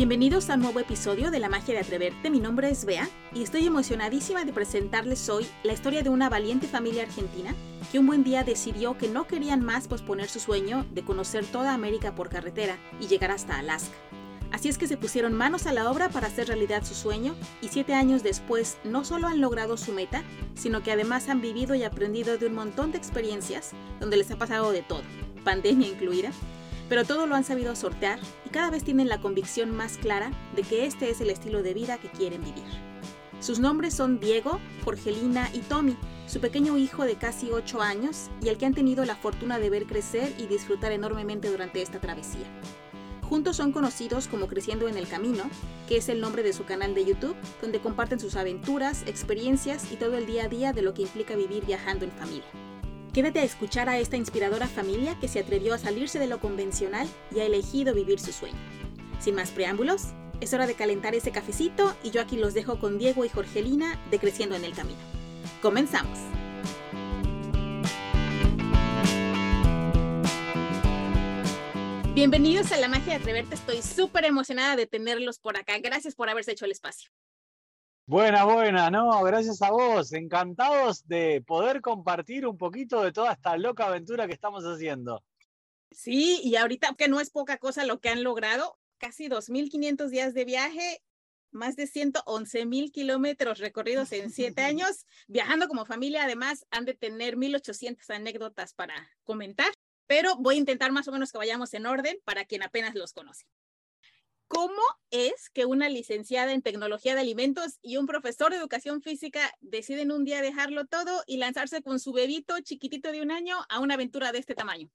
Bienvenidos 0.00 0.48
a 0.48 0.54
un 0.54 0.62
nuevo 0.62 0.80
episodio 0.80 1.30
de 1.30 1.40
La 1.40 1.50
magia 1.50 1.74
de 1.74 1.80
atreverte. 1.80 2.30
Mi 2.30 2.40
nombre 2.40 2.70
es 2.70 2.86
Bea 2.86 3.06
y 3.34 3.42
estoy 3.42 3.66
emocionadísima 3.66 4.46
de 4.46 4.52
presentarles 4.54 5.28
hoy 5.28 5.46
la 5.62 5.74
historia 5.74 6.02
de 6.02 6.08
una 6.08 6.30
valiente 6.30 6.66
familia 6.66 7.02
argentina 7.02 7.54
que 7.92 7.98
un 7.98 8.06
buen 8.06 8.24
día 8.24 8.42
decidió 8.42 8.96
que 8.96 9.08
no 9.08 9.26
querían 9.26 9.62
más 9.62 9.88
posponer 9.88 10.30
su 10.30 10.40
sueño 10.40 10.86
de 10.94 11.04
conocer 11.04 11.44
toda 11.44 11.74
América 11.74 12.14
por 12.14 12.30
carretera 12.30 12.78
y 12.98 13.08
llegar 13.08 13.30
hasta 13.30 13.58
Alaska. 13.58 13.94
Así 14.52 14.70
es 14.70 14.78
que 14.78 14.86
se 14.86 14.96
pusieron 14.96 15.34
manos 15.34 15.66
a 15.66 15.74
la 15.74 15.90
obra 15.90 16.08
para 16.08 16.28
hacer 16.28 16.48
realidad 16.48 16.82
su 16.82 16.94
sueño 16.94 17.34
y 17.60 17.68
siete 17.68 17.92
años 17.92 18.22
después 18.22 18.78
no 18.84 19.04
solo 19.04 19.28
han 19.28 19.42
logrado 19.42 19.76
su 19.76 19.92
meta, 19.92 20.24
sino 20.54 20.82
que 20.82 20.92
además 20.92 21.28
han 21.28 21.42
vivido 21.42 21.74
y 21.74 21.82
aprendido 21.82 22.38
de 22.38 22.46
un 22.46 22.54
montón 22.54 22.90
de 22.90 22.96
experiencias 22.96 23.72
donde 24.00 24.16
les 24.16 24.30
ha 24.30 24.38
pasado 24.38 24.72
de 24.72 24.80
todo, 24.80 25.02
pandemia 25.44 25.88
incluida, 25.88 26.32
pero 26.90 27.04
todo 27.04 27.26
lo 27.26 27.36
han 27.36 27.44
sabido 27.44 27.76
sortear 27.76 28.18
y 28.44 28.50
cada 28.50 28.68
vez 28.68 28.82
tienen 28.82 29.08
la 29.08 29.20
convicción 29.20 29.70
más 29.70 29.96
clara 29.96 30.32
de 30.56 30.62
que 30.62 30.86
este 30.86 31.08
es 31.08 31.20
el 31.20 31.30
estilo 31.30 31.62
de 31.62 31.72
vida 31.72 31.98
que 31.98 32.10
quieren 32.10 32.42
vivir. 32.42 32.64
Sus 33.38 33.60
nombres 33.60 33.94
son 33.94 34.18
Diego, 34.18 34.58
Jorgelina 34.84 35.48
y 35.54 35.60
Tommy, 35.60 35.96
su 36.26 36.40
pequeño 36.40 36.76
hijo 36.76 37.04
de 37.04 37.14
casi 37.14 37.52
8 37.52 37.80
años 37.80 38.28
y 38.42 38.48
el 38.48 38.58
que 38.58 38.66
han 38.66 38.74
tenido 38.74 39.04
la 39.04 39.14
fortuna 39.14 39.60
de 39.60 39.70
ver 39.70 39.86
crecer 39.86 40.34
y 40.36 40.46
disfrutar 40.46 40.90
enormemente 40.90 41.48
durante 41.48 41.80
esta 41.80 42.00
travesía. 42.00 42.46
Juntos 43.22 43.56
son 43.56 43.70
conocidos 43.70 44.26
como 44.26 44.48
Creciendo 44.48 44.88
en 44.88 44.96
el 44.98 45.06
Camino, 45.06 45.44
que 45.88 45.98
es 45.98 46.08
el 46.08 46.20
nombre 46.20 46.42
de 46.42 46.52
su 46.52 46.64
canal 46.64 46.96
de 46.96 47.04
YouTube, 47.04 47.36
donde 47.62 47.78
comparten 47.78 48.18
sus 48.18 48.34
aventuras, 48.34 49.04
experiencias 49.06 49.92
y 49.92 49.96
todo 49.96 50.18
el 50.18 50.26
día 50.26 50.46
a 50.46 50.48
día 50.48 50.72
de 50.72 50.82
lo 50.82 50.92
que 50.92 51.02
implica 51.02 51.36
vivir 51.36 51.64
viajando 51.64 52.04
en 52.04 52.10
familia. 52.10 52.50
Quédate 53.12 53.40
a 53.40 53.44
escuchar 53.44 53.88
a 53.88 53.98
esta 53.98 54.16
inspiradora 54.16 54.68
familia 54.68 55.18
que 55.18 55.26
se 55.26 55.40
atrevió 55.40 55.74
a 55.74 55.78
salirse 55.78 56.20
de 56.20 56.28
lo 56.28 56.38
convencional 56.38 57.08
y 57.34 57.40
ha 57.40 57.44
elegido 57.44 57.92
vivir 57.92 58.20
su 58.20 58.32
sueño. 58.32 58.58
Sin 59.18 59.34
más 59.34 59.50
preámbulos, 59.50 60.14
es 60.40 60.54
hora 60.54 60.68
de 60.68 60.74
calentar 60.74 61.16
ese 61.16 61.32
cafecito 61.32 61.96
y 62.04 62.12
yo 62.12 62.20
aquí 62.20 62.36
los 62.36 62.54
dejo 62.54 62.78
con 62.78 62.98
Diego 62.98 63.24
y 63.24 63.28
Jorgelina 63.28 63.98
de 64.12 64.20
Creciendo 64.20 64.54
en 64.54 64.64
el 64.64 64.74
Camino. 64.74 65.00
Comenzamos. 65.60 66.20
Bienvenidos 72.14 72.70
a 72.70 72.76
la 72.76 72.86
magia 72.86 73.14
de 73.14 73.20
atreverte, 73.20 73.56
estoy 73.56 73.82
súper 73.82 74.24
emocionada 74.24 74.76
de 74.76 74.86
tenerlos 74.86 75.40
por 75.40 75.56
acá. 75.56 75.76
Gracias 75.78 76.14
por 76.14 76.30
haberse 76.30 76.52
hecho 76.52 76.64
el 76.64 76.70
espacio. 76.70 77.10
Buena, 78.06 78.44
buena, 78.44 78.90
no, 78.90 79.22
gracias 79.22 79.62
a 79.62 79.70
vos. 79.70 80.12
Encantados 80.12 81.06
de 81.06 81.42
poder 81.46 81.80
compartir 81.80 82.46
un 82.46 82.58
poquito 82.58 83.02
de 83.02 83.12
toda 83.12 83.32
esta 83.32 83.56
loca 83.56 83.86
aventura 83.86 84.26
que 84.26 84.34
estamos 84.34 84.64
haciendo. 84.64 85.22
Sí, 85.92 86.40
y 86.42 86.56
ahorita 86.56 86.94
que 86.96 87.08
no 87.08 87.20
es 87.20 87.30
poca 87.30 87.58
cosa 87.58 87.84
lo 87.84 88.00
que 88.00 88.08
han 88.08 88.22
logrado, 88.22 88.78
casi 88.98 89.28
2.500 89.28 90.08
días 90.08 90.34
de 90.34 90.44
viaje, 90.44 91.02
más 91.50 91.76
de 91.76 91.84
111.000 91.84 92.92
kilómetros 92.92 93.58
recorridos 93.58 94.12
en 94.12 94.30
siete 94.30 94.62
años, 94.64 95.06
viajando 95.26 95.68
como 95.68 95.84
familia, 95.84 96.24
además 96.24 96.66
han 96.70 96.84
de 96.84 96.94
tener 96.94 97.36
1.800 97.36 98.08
anécdotas 98.14 98.74
para 98.74 98.94
comentar, 99.24 99.72
pero 100.06 100.36
voy 100.36 100.56
a 100.56 100.58
intentar 100.58 100.92
más 100.92 101.08
o 101.08 101.12
menos 101.12 101.32
que 101.32 101.38
vayamos 101.38 101.74
en 101.74 101.86
orden 101.86 102.18
para 102.24 102.44
quien 102.44 102.62
apenas 102.62 102.94
los 102.94 103.12
conoce. 103.12 103.46
¿Cómo 104.50 104.82
es 105.10 105.48
que 105.48 105.64
una 105.64 105.88
licenciada 105.88 106.52
en 106.52 106.60
tecnología 106.60 107.14
de 107.14 107.20
alimentos 107.20 107.78
y 107.82 107.98
un 107.98 108.06
profesor 108.06 108.50
de 108.50 108.56
educación 108.56 109.00
física 109.00 109.54
deciden 109.60 110.10
un 110.10 110.24
día 110.24 110.42
dejarlo 110.42 110.86
todo 110.86 111.22
y 111.28 111.36
lanzarse 111.36 111.82
con 111.82 112.00
su 112.00 112.12
bebito 112.12 112.58
chiquitito 112.58 113.12
de 113.12 113.22
un 113.22 113.30
año 113.30 113.58
a 113.68 113.78
una 113.78 113.94
aventura 113.94 114.32
de 114.32 114.40
este 114.40 114.56
tamaño? 114.56 114.90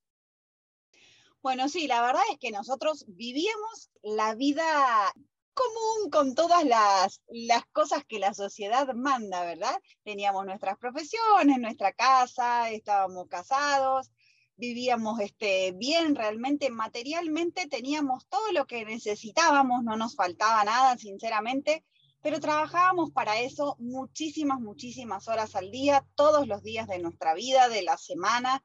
Bueno, 1.42 1.70
sí, 1.70 1.88
la 1.88 2.02
verdad 2.02 2.24
es 2.34 2.38
que 2.38 2.52
nosotros 2.52 3.06
vivíamos 3.08 3.90
la 4.04 4.36
vida 4.36 5.14
común 5.54 6.10
con 6.12 6.36
todas 6.36 6.66
las, 6.66 7.22
las 7.28 7.66
cosas 7.68 8.04
que 8.04 8.20
la 8.20 8.34
sociedad 8.34 8.94
manda, 8.94 9.46
¿verdad? 9.46 9.82
Teníamos 10.04 10.46
nuestras 10.46 10.78
profesiones, 10.78 11.60
nuestra 11.60 11.94
casa, 11.94 12.72
estábamos 12.72 13.30
casados, 13.30 14.12
vivíamos 14.58 15.20
este, 15.20 15.72
bien, 15.74 16.16
realmente 16.16 16.70
materialmente 16.70 17.68
teníamos 17.68 18.28
todo 18.28 18.52
lo 18.52 18.66
que 18.66 18.86
necesitábamos, 18.86 19.84
no 19.84 19.96
nos 19.98 20.16
faltaba 20.16 20.64
nada, 20.64 20.98
sinceramente, 20.98 21.84
pero 22.22 22.40
trabajábamos 22.40 23.12
para 23.12 23.40
eso 23.40 23.76
muchísimas, 23.80 24.60
muchísimas 24.60 25.28
horas 25.28 25.56
al 25.56 25.72
día, 25.72 26.06
todos 26.16 26.48
los 26.48 26.64
días 26.64 26.88
de 26.88 27.00
nuestra 27.00 27.34
vida, 27.34 27.70
de 27.70 27.84
la 27.84 27.98
semana, 27.98 28.64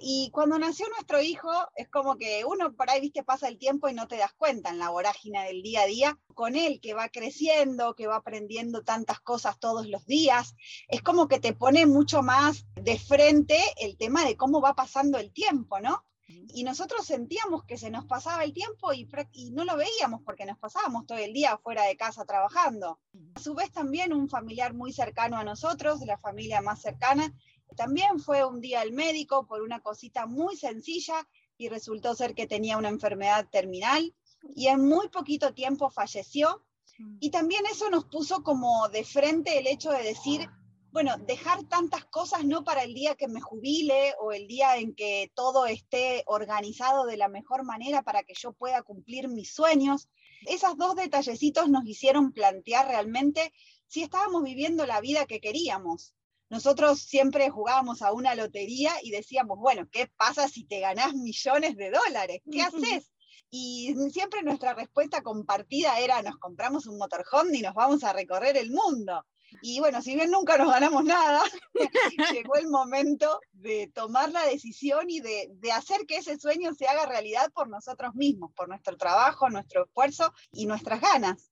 y 0.00 0.30
cuando 0.32 0.58
nació 0.58 0.86
nuestro 0.88 1.20
hijo, 1.22 1.50
es 1.76 1.88
como 1.88 2.16
que 2.16 2.44
uno 2.44 2.72
por 2.74 2.90
ahí, 2.90 3.00
viste, 3.00 3.22
pasa 3.22 3.48
el 3.48 3.58
tiempo 3.58 3.88
y 3.88 3.94
no 3.94 4.08
te 4.08 4.16
das 4.16 4.32
cuenta 4.34 4.70
en 4.70 4.78
la 4.78 4.90
vorágine 4.90 5.44
del 5.44 5.62
día 5.62 5.82
a 5.82 5.86
día. 5.86 6.18
Con 6.34 6.56
él, 6.56 6.80
que 6.80 6.94
va 6.94 7.08
creciendo, 7.08 7.94
que 7.94 8.06
va 8.06 8.16
aprendiendo 8.16 8.82
tantas 8.82 9.20
cosas 9.20 9.58
todos 9.60 9.86
los 9.86 10.04
días, 10.06 10.54
es 10.88 11.00
como 11.02 11.28
que 11.28 11.38
te 11.38 11.52
pone 11.52 11.86
mucho 11.86 12.22
más 12.22 12.66
de 12.74 12.98
frente 12.98 13.58
el 13.76 13.96
tema 13.96 14.24
de 14.24 14.36
cómo 14.36 14.60
va 14.60 14.74
pasando 14.74 15.18
el 15.18 15.32
tiempo, 15.32 15.80
¿no? 15.80 16.04
Y 16.26 16.64
nosotros 16.64 17.06
sentíamos 17.06 17.64
que 17.64 17.76
se 17.76 17.90
nos 17.90 18.06
pasaba 18.06 18.44
el 18.44 18.52
tiempo 18.52 18.92
y, 18.92 19.08
y, 19.32 19.50
no 19.50 19.64
lo 19.64 19.76
veíamos 19.76 20.22
porque 20.24 20.46
nos 20.46 20.58
pasábamos 20.58 21.06
todo 21.06 21.18
el 21.18 21.32
día 21.32 21.58
fuera 21.58 21.84
de 21.84 21.96
casa 21.96 22.24
trabajando. 22.24 22.98
A 23.34 23.40
su 23.40 23.54
vez 23.54 23.70
también 23.72 24.12
un 24.12 24.28
familiar 24.28 24.72
muy 24.72 24.92
cercano 24.92 25.36
a 25.36 25.44
nosotros, 25.44 26.00
de 26.00 26.06
la 26.06 26.18
familia 26.18 26.62
más 26.62 26.80
cercana, 26.80 27.34
también 27.76 28.20
fue 28.20 28.44
un 28.44 28.60
día 28.60 28.80
al 28.80 28.92
médico 28.92 29.46
por 29.46 29.62
una 29.62 29.80
cosita 29.80 30.26
muy 30.26 30.56
sencilla 30.56 31.26
y 31.56 31.68
resultó 31.68 32.14
ser 32.14 32.34
que 32.34 32.46
tenía 32.46 32.78
una 32.78 32.88
enfermedad 32.88 33.48
terminal 33.50 34.14
y 34.54 34.68
en 34.68 34.86
muy 34.86 35.08
poquito 35.08 35.54
tiempo 35.54 35.90
falleció. 35.90 36.64
Y 37.18 37.30
también 37.30 37.64
eso 37.66 37.90
nos 37.90 38.04
puso 38.04 38.44
como 38.44 38.88
de 38.88 39.04
frente 39.04 39.58
el 39.58 39.66
hecho 39.66 39.90
de 39.90 40.02
decir, 40.02 40.48
bueno, 40.94 41.18
dejar 41.18 41.64
tantas 41.64 42.06
cosas 42.06 42.44
no 42.44 42.64
para 42.64 42.84
el 42.84 42.94
día 42.94 43.16
que 43.16 43.28
me 43.28 43.42
jubile 43.42 44.14
o 44.20 44.32
el 44.32 44.46
día 44.46 44.78
en 44.78 44.94
que 44.94 45.30
todo 45.34 45.66
esté 45.66 46.22
organizado 46.26 47.04
de 47.04 47.18
la 47.18 47.28
mejor 47.28 47.64
manera 47.64 48.02
para 48.02 48.22
que 48.22 48.32
yo 48.34 48.52
pueda 48.52 48.82
cumplir 48.82 49.28
mis 49.28 49.52
sueños. 49.52 50.08
Esos 50.46 50.78
dos 50.78 50.94
detallecitos 50.94 51.68
nos 51.68 51.84
hicieron 51.84 52.32
plantear 52.32 52.86
realmente 52.86 53.52
si 53.88 54.02
estábamos 54.02 54.42
viviendo 54.44 54.86
la 54.86 55.02
vida 55.02 55.26
que 55.26 55.40
queríamos 55.40 56.14
nosotros 56.50 57.00
siempre 57.00 57.50
jugábamos 57.50 58.00
a 58.00 58.12
una 58.12 58.36
lotería 58.36 58.92
y 59.02 59.10
decíamos, 59.10 59.58
bueno, 59.58 59.88
¿qué 59.90 60.08
pasa 60.16 60.48
si 60.48 60.64
te 60.64 60.78
ganás 60.78 61.14
millones 61.14 61.76
de 61.76 61.90
dólares? 61.90 62.42
¿Qué 62.48 62.62
haces? 63.02 63.10
Y 63.50 63.94
siempre 64.12 64.42
nuestra 64.42 64.72
respuesta 64.74 65.22
compartida 65.22 65.98
era, 65.98 66.22
nos 66.22 66.36
compramos 66.36 66.86
un 66.86 66.98
motorhome 66.98 67.58
y 67.58 67.62
nos 67.62 67.74
vamos 67.74 68.04
a 68.04 68.12
recorrer 68.12 68.56
el 68.56 68.70
mundo. 68.70 69.24
Y 69.62 69.80
bueno, 69.80 70.02
si 70.02 70.14
bien 70.14 70.30
nunca 70.30 70.56
nos 70.58 70.68
ganamos 70.68 71.04
nada, 71.04 71.42
llegó 72.32 72.56
el 72.56 72.68
momento 72.68 73.40
de 73.52 73.90
tomar 73.94 74.30
la 74.30 74.44
decisión 74.46 75.10
y 75.10 75.20
de, 75.20 75.50
de, 75.54 75.72
hacer 75.72 76.06
que 76.06 76.18
ese 76.18 76.38
sueño 76.38 76.74
se 76.74 76.86
haga 76.86 77.06
realidad 77.06 77.50
por 77.52 77.68
nosotros 77.68 78.14
mismos, 78.14 78.52
por 78.52 78.68
nuestro 78.68 78.96
trabajo, 78.96 79.48
nuestro 79.50 79.84
esfuerzo 79.84 80.32
y 80.52 80.66
nuestras 80.66 81.00
ganas. 81.00 81.50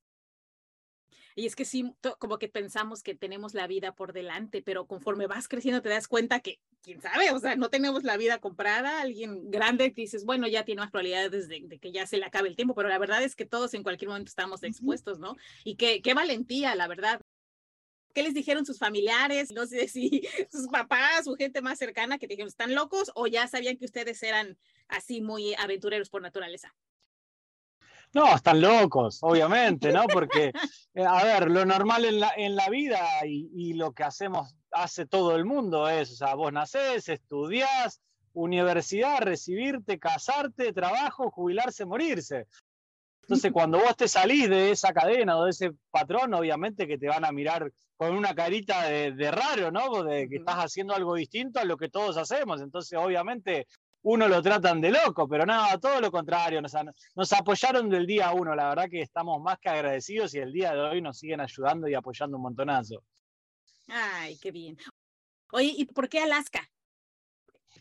Y 1.34 1.46
es 1.46 1.56
que 1.56 1.64
sí, 1.64 1.94
como 2.18 2.38
que 2.38 2.48
pensamos 2.48 3.02
que 3.02 3.14
tenemos 3.14 3.54
la 3.54 3.66
vida 3.66 3.94
por 3.94 4.12
delante, 4.12 4.62
pero 4.62 4.86
conforme 4.86 5.26
vas 5.26 5.48
creciendo 5.48 5.80
te 5.80 5.88
das 5.88 6.08
cuenta 6.08 6.40
que, 6.40 6.60
quién 6.82 7.00
sabe, 7.00 7.30
o 7.30 7.38
sea, 7.38 7.56
no 7.56 7.70
tenemos 7.70 8.04
la 8.04 8.16
vida 8.16 8.38
comprada. 8.38 9.00
Alguien 9.00 9.50
grande 9.50 9.92
que 9.92 10.02
dices, 10.02 10.24
bueno, 10.24 10.46
ya 10.46 10.64
tiene 10.64 10.80
más 10.80 10.90
probabilidades 10.90 11.48
de, 11.48 11.78
que 11.80 11.92
ya 11.92 12.06
se 12.06 12.18
le 12.18 12.26
acabe 12.26 12.48
el 12.48 12.56
tiempo, 12.56 12.74
pero 12.74 12.88
la 12.88 12.98
verdad 12.98 13.22
es 13.22 13.34
que 13.34 13.46
todos 13.46 13.72
en 13.74 13.82
cualquier 13.82 14.08
momento 14.08 14.28
estamos 14.28 14.62
expuestos, 14.62 15.18
¿no? 15.18 15.36
Y 15.64 15.76
qué, 15.76 16.02
qué 16.02 16.12
valentía, 16.14 16.74
la 16.74 16.88
verdad. 16.88 17.21
¿Qué 18.12 18.22
les 18.22 18.34
dijeron 18.34 18.66
sus 18.66 18.78
familiares? 18.78 19.52
No 19.52 19.66
sé 19.66 19.88
si 19.88 20.22
sus 20.52 20.68
papás, 20.68 21.24
su 21.24 21.34
gente 21.34 21.62
más 21.62 21.78
cercana 21.78 22.18
que 22.18 22.26
te 22.26 22.34
dijeron, 22.34 22.48
¿están 22.48 22.74
locos? 22.74 23.10
O 23.14 23.26
ya 23.26 23.46
sabían 23.48 23.76
que 23.76 23.84
ustedes 23.84 24.22
eran 24.22 24.58
así 24.88 25.20
muy 25.20 25.54
aventureros 25.54 26.10
por 26.10 26.22
naturaleza. 26.22 26.74
No, 28.14 28.34
están 28.34 28.60
locos, 28.60 29.20
obviamente, 29.22 29.90
¿no? 29.90 30.04
Porque, 30.06 30.52
eh, 30.94 31.04
a 31.04 31.24
ver, 31.24 31.50
lo 31.50 31.64
normal 31.64 32.04
en 32.04 32.20
la, 32.20 32.32
en 32.36 32.56
la 32.56 32.68
vida 32.68 33.00
y, 33.24 33.72
lo 33.72 33.92
que 33.92 34.04
hacemos, 34.04 34.54
hace 34.70 35.06
todo 35.06 35.34
el 35.34 35.46
mundo 35.46 35.88
es, 35.88 36.12
o 36.12 36.16
sea, 36.16 36.34
vos 36.34 36.52
nacés, 36.52 37.08
estudiás, 37.08 38.02
universidad, 38.34 39.20
recibirte, 39.20 39.98
casarte, 39.98 40.74
trabajo, 40.74 41.30
jubilarse, 41.30 41.86
morirse. 41.86 42.46
Entonces, 43.32 43.50
cuando 43.50 43.78
vos 43.78 43.96
te 43.96 44.08
salís 44.08 44.46
de 44.50 44.72
esa 44.72 44.92
cadena 44.92 45.38
o 45.38 45.44
de 45.44 45.52
ese 45.52 45.72
patrón, 45.90 46.34
obviamente 46.34 46.86
que 46.86 46.98
te 46.98 47.08
van 47.08 47.24
a 47.24 47.32
mirar 47.32 47.72
con 47.96 48.14
una 48.14 48.34
carita 48.34 48.82
de, 48.84 49.30
raro, 49.30 49.70
¿no? 49.70 50.04
De 50.04 50.28
que 50.28 50.36
estás 50.36 50.56
haciendo 50.56 50.94
algo 50.94 51.14
distinto 51.14 51.58
a 51.58 51.64
lo 51.64 51.78
que 51.78 51.88
todos 51.88 52.18
hacemos. 52.18 52.60
Entonces, 52.60 52.98
obviamente, 52.98 53.68
uno 54.02 54.28
lo 54.28 54.42
tratan 54.42 54.82
de 54.82 54.90
loco, 54.90 55.26
pero 55.26 55.46
nada, 55.46 55.78
todo 55.78 55.98
lo 55.98 56.12
contrario, 56.12 56.60
nos, 56.60 56.74
nos, 57.14 57.32
apoyaron 57.32 57.88
del 57.88 58.06
día 58.06 58.34
uno, 58.34 58.54
la 58.54 58.68
verdad 58.68 58.90
que 58.90 59.00
estamos 59.00 59.40
más 59.40 59.58
que 59.58 59.70
agradecidos 59.70 60.34
y 60.34 60.38
el 60.38 60.52
día 60.52 60.74
de 60.74 60.80
hoy 60.80 61.00
nos 61.00 61.18
siguen 61.18 61.40
ayudando 61.40 61.88
y 61.88 61.94
apoyando 61.94 62.36
un 62.36 62.42
montonazo. 62.42 63.02
Ay, 63.88 64.36
qué 64.42 64.50
bien. 64.50 64.76
Oye, 65.52 65.72
¿y 65.74 65.86
por 65.86 66.06
qué 66.10 66.20
Alaska? 66.20 66.68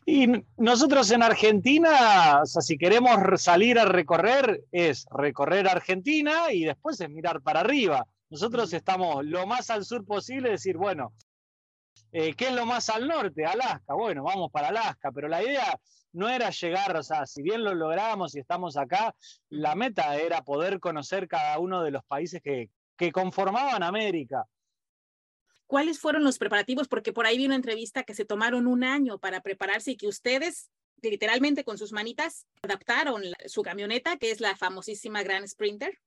Y 0.06 0.28
nosotros 0.58 1.12
en 1.12 1.22
Argentina, 1.22 2.42
o 2.42 2.46
sea, 2.46 2.62
si 2.62 2.78
queremos 2.78 3.42
salir 3.42 3.78
a 3.78 3.86
recorrer, 3.86 4.64
es 4.72 5.06
recorrer 5.12 5.68
Argentina 5.68 6.52
y 6.52 6.66
después 6.66 7.00
es 7.00 7.10
mirar 7.10 7.42
para 7.42 7.60
arriba. 7.60 8.06
Nosotros 8.30 8.74
estamos 8.74 9.24
lo 9.26 9.46
más 9.46 9.70
al 9.70 9.86
sur 9.86 10.06
posible, 10.06 10.52
decir, 10.52 10.78
bueno, 10.78 11.14
eh, 12.12 12.34
¿qué 12.34 12.48
es 12.48 12.54
lo 12.54 12.66
más 12.66 12.90
al 12.90 13.08
norte? 13.08 13.46
Alaska. 13.46 13.94
Bueno, 13.94 14.24
vamos 14.24 14.52
para 14.52 14.70
Alaska, 14.70 15.12
pero 15.12 15.28
la 15.28 15.44
idea 15.44 15.80
no 16.14 16.28
era 16.28 16.50
llegar, 16.50 16.96
o 16.98 17.04
sea, 17.04 17.26
si 17.26 17.42
bien 17.42 17.64
lo 17.64 17.74
logramos 17.74 18.36
y 18.36 18.40
estamos 18.40 18.78
acá, 18.78 19.16
la 19.50 19.76
meta 19.76 20.16
era 20.18 20.42
poder 20.42 20.80
conocer 20.80 21.28
cada 21.28 21.58
uno 21.60 21.84
de 21.84 21.92
los 21.92 22.04
países 22.04 22.42
que, 22.42 22.70
que 22.98 23.12
conformaban 23.12 23.84
América. 23.84 24.46
¿Cuáles 25.72 26.00
fueron 26.00 26.26
los 26.26 26.38
preparativos? 26.38 26.90
Porque 26.90 27.14
por 27.14 27.26
ahí 27.26 27.38
vi 27.38 27.46
una 27.46 27.56
entrevista 27.56 28.04
que 28.04 28.14
se 28.14 28.26
tomaron 28.26 28.68
un 28.68 28.84
año 28.84 29.20
para 29.20 29.40
prepararse 29.40 29.92
y 29.92 29.96
que 29.96 30.10
ustedes 30.10 30.70
literalmente 31.02 31.64
con 31.64 31.78
sus 31.78 31.94
manitas 31.94 32.46
adaptaron 32.62 33.24
su 33.46 33.62
camioneta, 33.62 34.18
que 34.18 34.32
es 34.32 34.42
la 34.42 34.58
famosísima 34.58 35.24
Grand 35.24 35.48
Sprinter. 35.48 35.98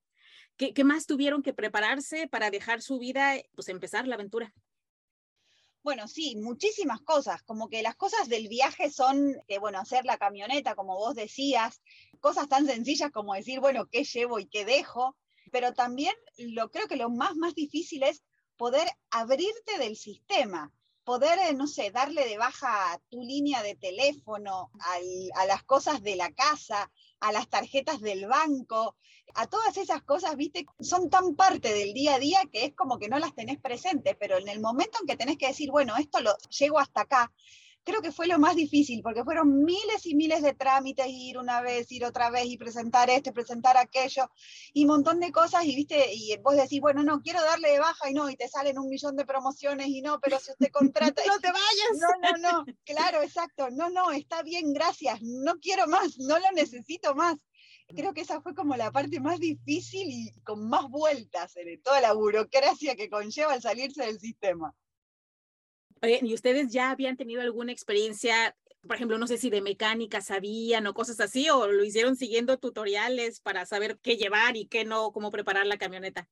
¿Qué, 0.58 0.74
¿Qué, 0.74 0.84
más 0.84 1.06
tuvieron 1.06 1.42
que 1.42 1.54
prepararse 1.54 2.28
para 2.28 2.50
dejar 2.50 2.82
su 2.82 2.98
vida, 2.98 3.36
pues 3.54 3.70
empezar 3.70 4.06
la 4.06 4.16
aventura? 4.16 4.52
Bueno, 5.82 6.08
sí, 6.08 6.36
muchísimas 6.36 7.00
cosas, 7.00 7.42
como 7.42 7.70
que 7.70 7.80
las 7.80 7.96
cosas 7.96 8.28
del 8.28 8.48
viaje 8.48 8.90
son, 8.90 9.34
que 9.48 9.58
bueno, 9.58 9.78
hacer 9.78 10.04
la 10.04 10.18
camioneta, 10.18 10.74
como 10.74 10.94
vos 10.96 11.14
decías, 11.14 11.80
cosas 12.20 12.50
tan 12.50 12.66
sencillas 12.66 13.10
como 13.10 13.32
decir, 13.32 13.60
bueno, 13.60 13.86
qué 13.86 14.04
llevo 14.04 14.38
y 14.38 14.46
qué 14.46 14.66
dejo, 14.66 15.16
pero 15.50 15.72
también 15.72 16.14
lo 16.36 16.70
creo 16.70 16.86
que 16.86 16.96
lo 16.96 17.08
más, 17.08 17.34
más 17.36 17.54
difícil 17.54 18.02
es 18.02 18.22
poder 18.56 18.88
abrirte 19.10 19.78
del 19.78 19.96
sistema, 19.96 20.72
poder, 21.04 21.38
eh, 21.38 21.54
no 21.54 21.66
sé, 21.66 21.90
darle 21.90 22.26
de 22.26 22.38
baja 22.38 23.00
tu 23.10 23.22
línea 23.22 23.62
de 23.62 23.76
teléfono, 23.76 24.70
a 25.34 25.46
las 25.46 25.62
cosas 25.64 26.02
de 26.02 26.16
la 26.16 26.32
casa, 26.32 26.90
a 27.20 27.32
las 27.32 27.48
tarjetas 27.48 28.00
del 28.00 28.26
banco, 28.26 28.96
a 29.34 29.46
todas 29.46 29.76
esas 29.76 30.02
cosas, 30.02 30.36
viste, 30.36 30.66
son 30.80 31.10
tan 31.10 31.34
parte 31.34 31.72
del 31.72 31.92
día 31.92 32.14
a 32.14 32.18
día 32.18 32.40
que 32.52 32.64
es 32.64 32.74
como 32.74 32.98
que 32.98 33.08
no 33.08 33.18
las 33.18 33.34
tenés 33.34 33.58
presentes, 33.60 34.16
pero 34.18 34.38
en 34.38 34.48
el 34.48 34.60
momento 34.60 34.98
en 35.00 35.06
que 35.06 35.16
tenés 35.16 35.38
que 35.38 35.48
decir, 35.48 35.70
bueno, 35.70 35.96
esto 35.96 36.20
lo 36.20 36.36
llego 36.48 36.78
hasta 36.78 37.02
acá, 37.02 37.32
creo 37.84 38.00
que 38.00 38.12
fue 38.12 38.26
lo 38.26 38.38
más 38.38 38.56
difícil, 38.56 39.02
porque 39.02 39.24
fueron 39.24 39.62
miles 39.64 40.06
y 40.06 40.14
miles 40.14 40.42
de 40.42 40.54
trámites, 40.54 41.06
ir 41.08 41.38
una 41.38 41.60
vez, 41.60 41.90
ir 41.92 42.04
otra 42.04 42.30
vez, 42.30 42.46
y 42.46 42.56
presentar 42.56 43.10
esto, 43.10 43.32
presentar 43.32 43.76
aquello, 43.76 44.30
y 44.72 44.84
un 44.84 44.88
montón 44.88 45.20
de 45.20 45.30
cosas, 45.30 45.64
y 45.64 45.76
viste, 45.76 46.12
y 46.14 46.36
vos 46.38 46.56
decís, 46.56 46.80
bueno, 46.80 47.02
no, 47.02 47.20
quiero 47.20 47.42
darle 47.42 47.70
de 47.70 47.78
baja, 47.78 48.10
y 48.10 48.14
no, 48.14 48.28
y 48.30 48.36
te 48.36 48.48
salen 48.48 48.78
un 48.78 48.88
millón 48.88 49.16
de 49.16 49.26
promociones, 49.26 49.88
y 49.88 50.00
no, 50.00 50.18
pero 50.20 50.40
si 50.40 50.50
usted 50.50 50.70
contrata... 50.72 51.22
no 51.26 51.38
te 51.38 51.48
vayas. 51.48 51.62
No, 51.94 52.38
no, 52.38 52.64
no, 52.64 52.64
claro, 52.84 53.22
exacto, 53.22 53.68
no, 53.70 53.90
no, 53.90 54.10
está 54.10 54.42
bien, 54.42 54.72
gracias, 54.72 55.20
no 55.22 55.58
quiero 55.60 55.86
más, 55.86 56.18
no 56.18 56.38
lo 56.38 56.50
necesito 56.54 57.14
más. 57.14 57.36
Creo 57.88 58.14
que 58.14 58.22
esa 58.22 58.40
fue 58.40 58.54
como 58.54 58.76
la 58.76 58.90
parte 58.90 59.20
más 59.20 59.38
difícil 59.38 60.08
y 60.08 60.32
con 60.40 60.68
más 60.68 60.88
vueltas 60.88 61.54
en 61.56 61.82
toda 61.82 62.00
la 62.00 62.14
burocracia 62.14 62.96
que 62.96 63.10
conlleva 63.10 63.54
el 63.54 63.60
salirse 63.60 64.06
del 64.06 64.18
sistema. 64.18 64.74
¿Y 66.06 66.34
ustedes 66.34 66.72
ya 66.72 66.90
habían 66.90 67.16
tenido 67.16 67.42
alguna 67.42 67.72
experiencia, 67.72 68.56
por 68.86 68.96
ejemplo, 68.96 69.18
no 69.18 69.26
sé 69.26 69.38
si 69.38 69.50
de 69.50 69.62
mecánica 69.62 70.20
sabían 70.20 70.86
o 70.86 70.94
cosas 70.94 71.20
así, 71.20 71.48
o 71.50 71.66
lo 71.66 71.84
hicieron 71.84 72.16
siguiendo 72.16 72.58
tutoriales 72.58 73.40
para 73.40 73.66
saber 73.66 73.98
qué 74.02 74.16
llevar 74.16 74.56
y 74.56 74.66
qué 74.66 74.84
no, 74.84 75.12
cómo 75.12 75.30
preparar 75.30 75.66
la 75.66 75.78
camioneta? 75.78 76.28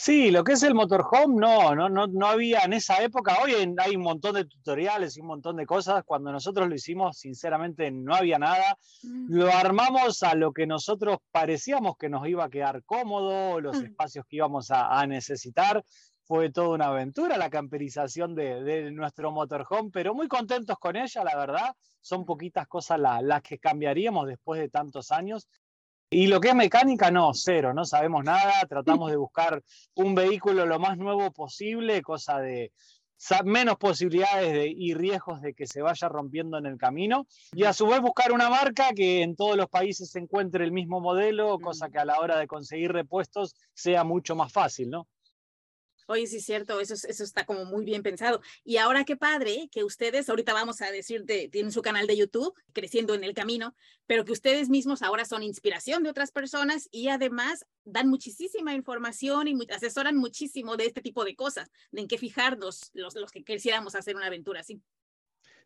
Sí, 0.00 0.30
lo 0.30 0.44
que 0.44 0.52
es 0.52 0.62
el 0.62 0.76
motorhome, 0.76 1.34
no, 1.40 1.74
no, 1.74 1.88
no, 1.88 2.06
no 2.06 2.26
había 2.28 2.60
en 2.60 2.72
esa 2.72 3.02
época. 3.02 3.38
Hoy 3.42 3.54
hay 3.54 3.96
un 3.96 4.02
montón 4.02 4.36
de 4.36 4.44
tutoriales 4.44 5.16
y 5.16 5.20
un 5.20 5.26
montón 5.26 5.56
de 5.56 5.66
cosas. 5.66 6.04
Cuando 6.06 6.30
nosotros 6.30 6.68
lo 6.68 6.74
hicimos, 6.76 7.18
sinceramente, 7.18 7.90
no 7.90 8.14
había 8.14 8.38
nada. 8.38 8.78
Mm. 9.02 9.26
Lo 9.28 9.52
armamos 9.52 10.22
a 10.22 10.36
lo 10.36 10.52
que 10.52 10.68
nosotros 10.68 11.18
parecíamos 11.32 11.96
que 11.98 12.08
nos 12.08 12.28
iba 12.28 12.44
a 12.44 12.48
quedar 12.48 12.84
cómodo, 12.84 13.60
los 13.60 13.80
mm. 13.80 13.86
espacios 13.86 14.24
que 14.28 14.36
íbamos 14.36 14.70
a, 14.70 15.00
a 15.00 15.04
necesitar 15.08 15.84
fue 16.28 16.50
toda 16.50 16.68
una 16.68 16.88
aventura 16.88 17.38
la 17.38 17.48
camperización 17.48 18.34
de, 18.34 18.90
nuestro 18.90 19.32
motorhome, 19.32 19.90
pero 19.90 20.14
muy 20.14 20.28
contentos 20.28 20.76
con 20.78 20.94
ella, 20.94 21.24
la 21.24 21.34
verdad. 21.34 21.74
Son 22.02 22.26
poquitas 22.26 22.68
cosas 22.68 23.00
las 23.00 23.42
que 23.42 23.58
cambiaríamos 23.58 24.28
después 24.28 24.60
de 24.60 24.68
tantos 24.68 25.10
años. 25.10 25.48
Y 26.10 26.26
lo 26.26 26.38
que 26.38 26.48
es 26.48 26.54
mecánica, 26.54 27.10
no, 27.10 27.32
cero, 27.32 27.72
no 27.72 27.86
sabemos 27.86 28.24
nada. 28.24 28.52
Tratamos 28.68 29.10
de 29.10 29.16
buscar 29.16 29.62
un 29.94 30.14
vehículo 30.14 30.66
lo 30.66 30.78
más 30.78 30.98
nuevo 30.98 31.30
posible, 31.32 32.02
cosa 32.02 32.38
de 32.40 32.72
menos 33.44 33.76
posibilidades 33.76 34.70
y 34.76 34.92
riesgos 34.92 35.40
de 35.40 35.54
que 35.54 35.66
se 35.66 35.80
vaya 35.80 36.10
rompiendo 36.10 36.58
en 36.58 36.66
el 36.66 36.76
camino. 36.76 37.26
Y 37.52 37.64
a 37.64 37.72
su 37.72 37.86
vez 37.86 38.02
buscar 38.02 38.32
una 38.32 38.50
marca 38.50 38.90
que 38.94 39.22
en 39.22 39.34
todos 39.34 39.56
los 39.56 39.68
países 39.70 40.10
se 40.10 40.18
encuentre 40.18 40.62
el 40.62 40.72
mismo 40.72 41.00
modelo, 41.00 41.58
cosa 41.58 41.88
que 41.88 41.98
a 41.98 42.04
la 42.04 42.20
hora 42.20 42.38
de 42.38 42.46
conseguir 42.46 42.92
repuestos 42.92 43.54
sea 43.72 44.04
mucho 44.04 44.36
más 44.36 44.52
fácil, 44.52 44.90
¿no? 44.90 45.08
Oye, 46.10 46.26
sí 46.26 46.38
es 46.38 46.46
cierto, 46.46 46.80
eso, 46.80 46.94
está 46.94 47.44
como 47.44 47.66
muy 47.66 47.84
bien 47.84 48.02
pensado. 48.02 48.40
Y 48.64 48.78
ahora 48.78 49.04
qué 49.04 49.14
padre 49.14 49.68
que 49.70 49.84
ustedes, 49.84 50.30
ahorita 50.30 50.54
vamos 50.54 50.80
a 50.80 50.90
decirte, 50.90 51.50
tienen 51.50 51.70
su 51.70 51.82
canal 51.82 52.06
de 52.06 52.16
YouTube, 52.16 52.54
Creciendo 52.72 53.14
en 53.14 53.24
el 53.24 53.34
Camino, 53.34 53.74
pero 54.06 54.24
que 54.24 54.32
ustedes 54.32 54.70
mismos 54.70 55.02
ahora 55.02 55.26
son 55.26 55.42
inspiración 55.42 56.02
de 56.02 56.08
otras 56.08 56.32
personas 56.32 56.88
y 56.90 57.08
además 57.08 57.66
dan 57.84 58.08
muchísima 58.08 58.72
información 58.72 59.48
y 59.48 59.58
asesoran 59.70 60.16
muchísimo 60.16 60.78
de 60.78 60.86
este 60.86 61.02
tipo 61.02 61.26
de 61.26 61.36
cosas, 61.36 61.70
de 61.90 62.00
en 62.00 62.08
qué 62.08 62.16
fijarnos 62.16 62.90
los, 62.94 63.14
los 63.14 63.30
que 63.30 63.44
quisiéramos 63.44 63.94
hacer 63.94 64.16
una 64.16 64.28
aventura 64.28 64.60
así. 64.60 64.80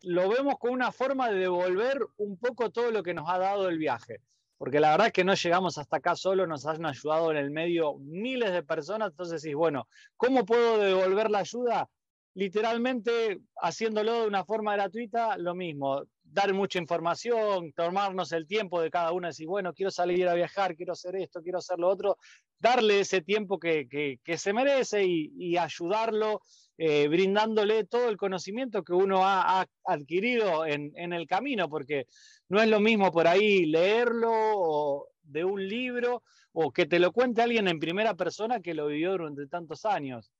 Lo 0.01 0.27
vemos 0.27 0.55
como 0.59 0.73
una 0.73 0.91
forma 0.91 1.31
de 1.31 1.39
devolver 1.39 2.05
un 2.17 2.37
poco 2.37 2.69
todo 2.69 2.91
lo 2.91 3.01
que 3.01 3.13
nos 3.13 3.29
ha 3.29 3.37
dado 3.37 3.69
el 3.69 3.77
viaje 3.77 4.19
porque 4.63 4.79
la 4.79 4.91
verdad 4.91 5.07
es 5.07 5.13
que 5.13 5.25
no 5.25 5.33
llegamos 5.33 5.77
hasta 5.77 5.97
acá 5.97 6.15
solo, 6.15 6.47
nos 6.47 6.65
han 6.65 6.85
ayudado 6.85 7.31
en 7.31 7.35
el 7.35 7.51
medio 7.51 7.95
miles 7.97 8.53
de 8.53 8.63
personas, 8.63 9.09
entonces 9.09 9.41
decís, 9.41 9.57
bueno, 9.57 9.89
¿cómo 10.15 10.45
puedo 10.45 10.77
devolver 10.77 11.29
la 11.29 11.39
ayuda? 11.39 11.89
Literalmente 12.33 13.41
haciéndolo 13.57 14.21
de 14.21 14.27
una 14.27 14.45
forma 14.45 14.71
gratuita, 14.71 15.37
lo 15.37 15.53
mismo, 15.53 16.03
dar 16.23 16.53
mucha 16.53 16.79
información, 16.79 17.73
tomarnos 17.73 18.31
el 18.31 18.47
tiempo 18.47 18.79
de 18.79 18.89
cada 18.89 19.11
uno, 19.11 19.27
decir, 19.27 19.47
bueno, 19.47 19.73
quiero 19.73 19.91
salir 19.91 20.29
a 20.29 20.33
viajar, 20.33 20.77
quiero 20.77 20.93
hacer 20.93 21.17
esto, 21.17 21.41
quiero 21.41 21.57
hacer 21.57 21.77
lo 21.77 21.89
otro, 21.89 22.17
darle 22.57 23.01
ese 23.01 23.19
tiempo 23.19 23.59
que, 23.59 23.89
que, 24.23 24.37
se 24.37 24.53
merece 24.53 25.03
y, 25.03 25.57
ayudarlo, 25.57 26.39
eh, 26.77 27.07
brindándole 27.07 27.83
todo 27.83 28.09
el 28.09 28.17
conocimiento 28.17 28.83
que 28.83 28.93
uno 28.93 29.25
ha, 29.25 29.67
adquirido 29.85 30.65
en, 30.65 31.13
el 31.13 31.27
camino, 31.27 31.69
porque 31.69 32.07
no 32.49 32.61
es 32.61 32.67
lo 32.67 32.79
mismo 32.79 33.11
por 33.11 33.27
ahí 33.27 33.65
leerlo 33.65 35.07
de 35.21 35.45
un 35.45 35.67
libro 35.67 36.23
o 36.51 36.71
que 36.71 36.85
te 36.85 36.99
lo 36.99 37.11
cuente 37.11 37.41
alguien 37.41 37.67
en 37.67 37.79
primera 37.79 38.15
persona 38.15 38.59
que 38.59 38.73
lo 38.73 38.87
vivió 38.87 39.11
durante 39.11 39.47
tantos 39.47 39.85
años. 39.85 40.31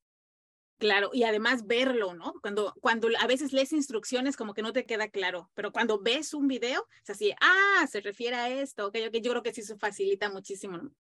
Claro, 0.79 1.11
y 1.13 1.23
además 1.23 1.65
verlo, 1.65 2.13
¿no? 2.13 2.33
Cuando, 2.41 2.73
cuando 2.81 3.07
a 3.19 3.27
veces 3.27 3.53
lees 3.53 3.71
instrucciones 3.71 4.35
como 4.35 4.53
que 4.53 4.63
no 4.63 4.73
te 4.73 4.85
queda 4.85 5.07
claro, 5.07 5.49
pero 5.53 5.71
cuando 5.71 6.01
ves 6.01 6.33
un 6.33 6.47
video, 6.47 6.87
es 7.03 7.11
así, 7.11 7.31
ah, 7.39 7.87
se 7.89 8.01
refiere 8.01 8.35
a 8.35 8.49
esto, 8.49 8.91
que 8.91 9.09
yo 9.21 9.31
creo 9.31 9.43
que 9.43 9.53
sí 9.53 9.61
se 9.61 9.77
facilita 9.77 10.29
muchísimo. 10.29 10.91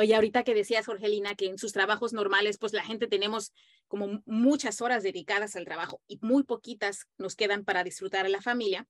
Oye, 0.00 0.14
ahorita 0.14 0.44
que 0.44 0.54
decías, 0.54 0.86
Jorgelina, 0.86 1.34
que 1.34 1.44
en 1.44 1.58
sus 1.58 1.74
trabajos 1.74 2.14
normales, 2.14 2.56
pues 2.56 2.72
la 2.72 2.82
gente 2.82 3.06
tenemos 3.06 3.52
como 3.86 4.22
muchas 4.24 4.80
horas 4.80 5.02
dedicadas 5.02 5.56
al 5.56 5.66
trabajo 5.66 6.00
y 6.08 6.18
muy 6.22 6.42
poquitas 6.42 7.06
nos 7.18 7.36
quedan 7.36 7.66
para 7.66 7.84
disfrutar 7.84 8.24
a 8.24 8.30
la 8.30 8.40
familia 8.40 8.88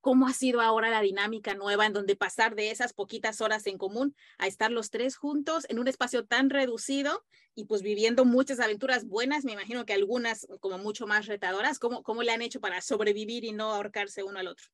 cómo 0.00 0.28
ha 0.28 0.32
sido 0.32 0.60
ahora 0.60 0.90
la 0.90 1.00
dinámica 1.00 1.54
nueva 1.54 1.86
en 1.86 1.92
donde 1.92 2.14
pasar 2.14 2.54
de 2.54 2.70
esas 2.70 2.92
poquitas 2.92 3.40
horas 3.40 3.66
en 3.66 3.78
común 3.78 4.14
a 4.38 4.46
estar 4.46 4.70
los 4.70 4.90
tres 4.90 5.16
juntos 5.16 5.66
en 5.68 5.80
un 5.80 5.88
espacio 5.88 6.24
tan 6.24 6.50
reducido 6.50 7.24
y 7.56 7.64
pues 7.64 7.82
viviendo 7.82 8.24
muchas 8.24 8.60
aventuras 8.60 9.06
buenas, 9.06 9.44
me 9.44 9.54
imagino 9.54 9.84
que 9.84 9.92
algunas 9.92 10.46
como 10.60 10.78
mucho 10.78 11.08
más 11.08 11.26
retadoras, 11.26 11.80
¿cómo, 11.80 12.04
cómo 12.04 12.22
le 12.22 12.30
han 12.30 12.42
hecho 12.42 12.60
para 12.60 12.80
sobrevivir 12.80 13.44
y 13.44 13.50
no 13.50 13.72
ahorcarse 13.72 14.22
uno 14.22 14.38
al 14.38 14.46
otro? 14.46 14.66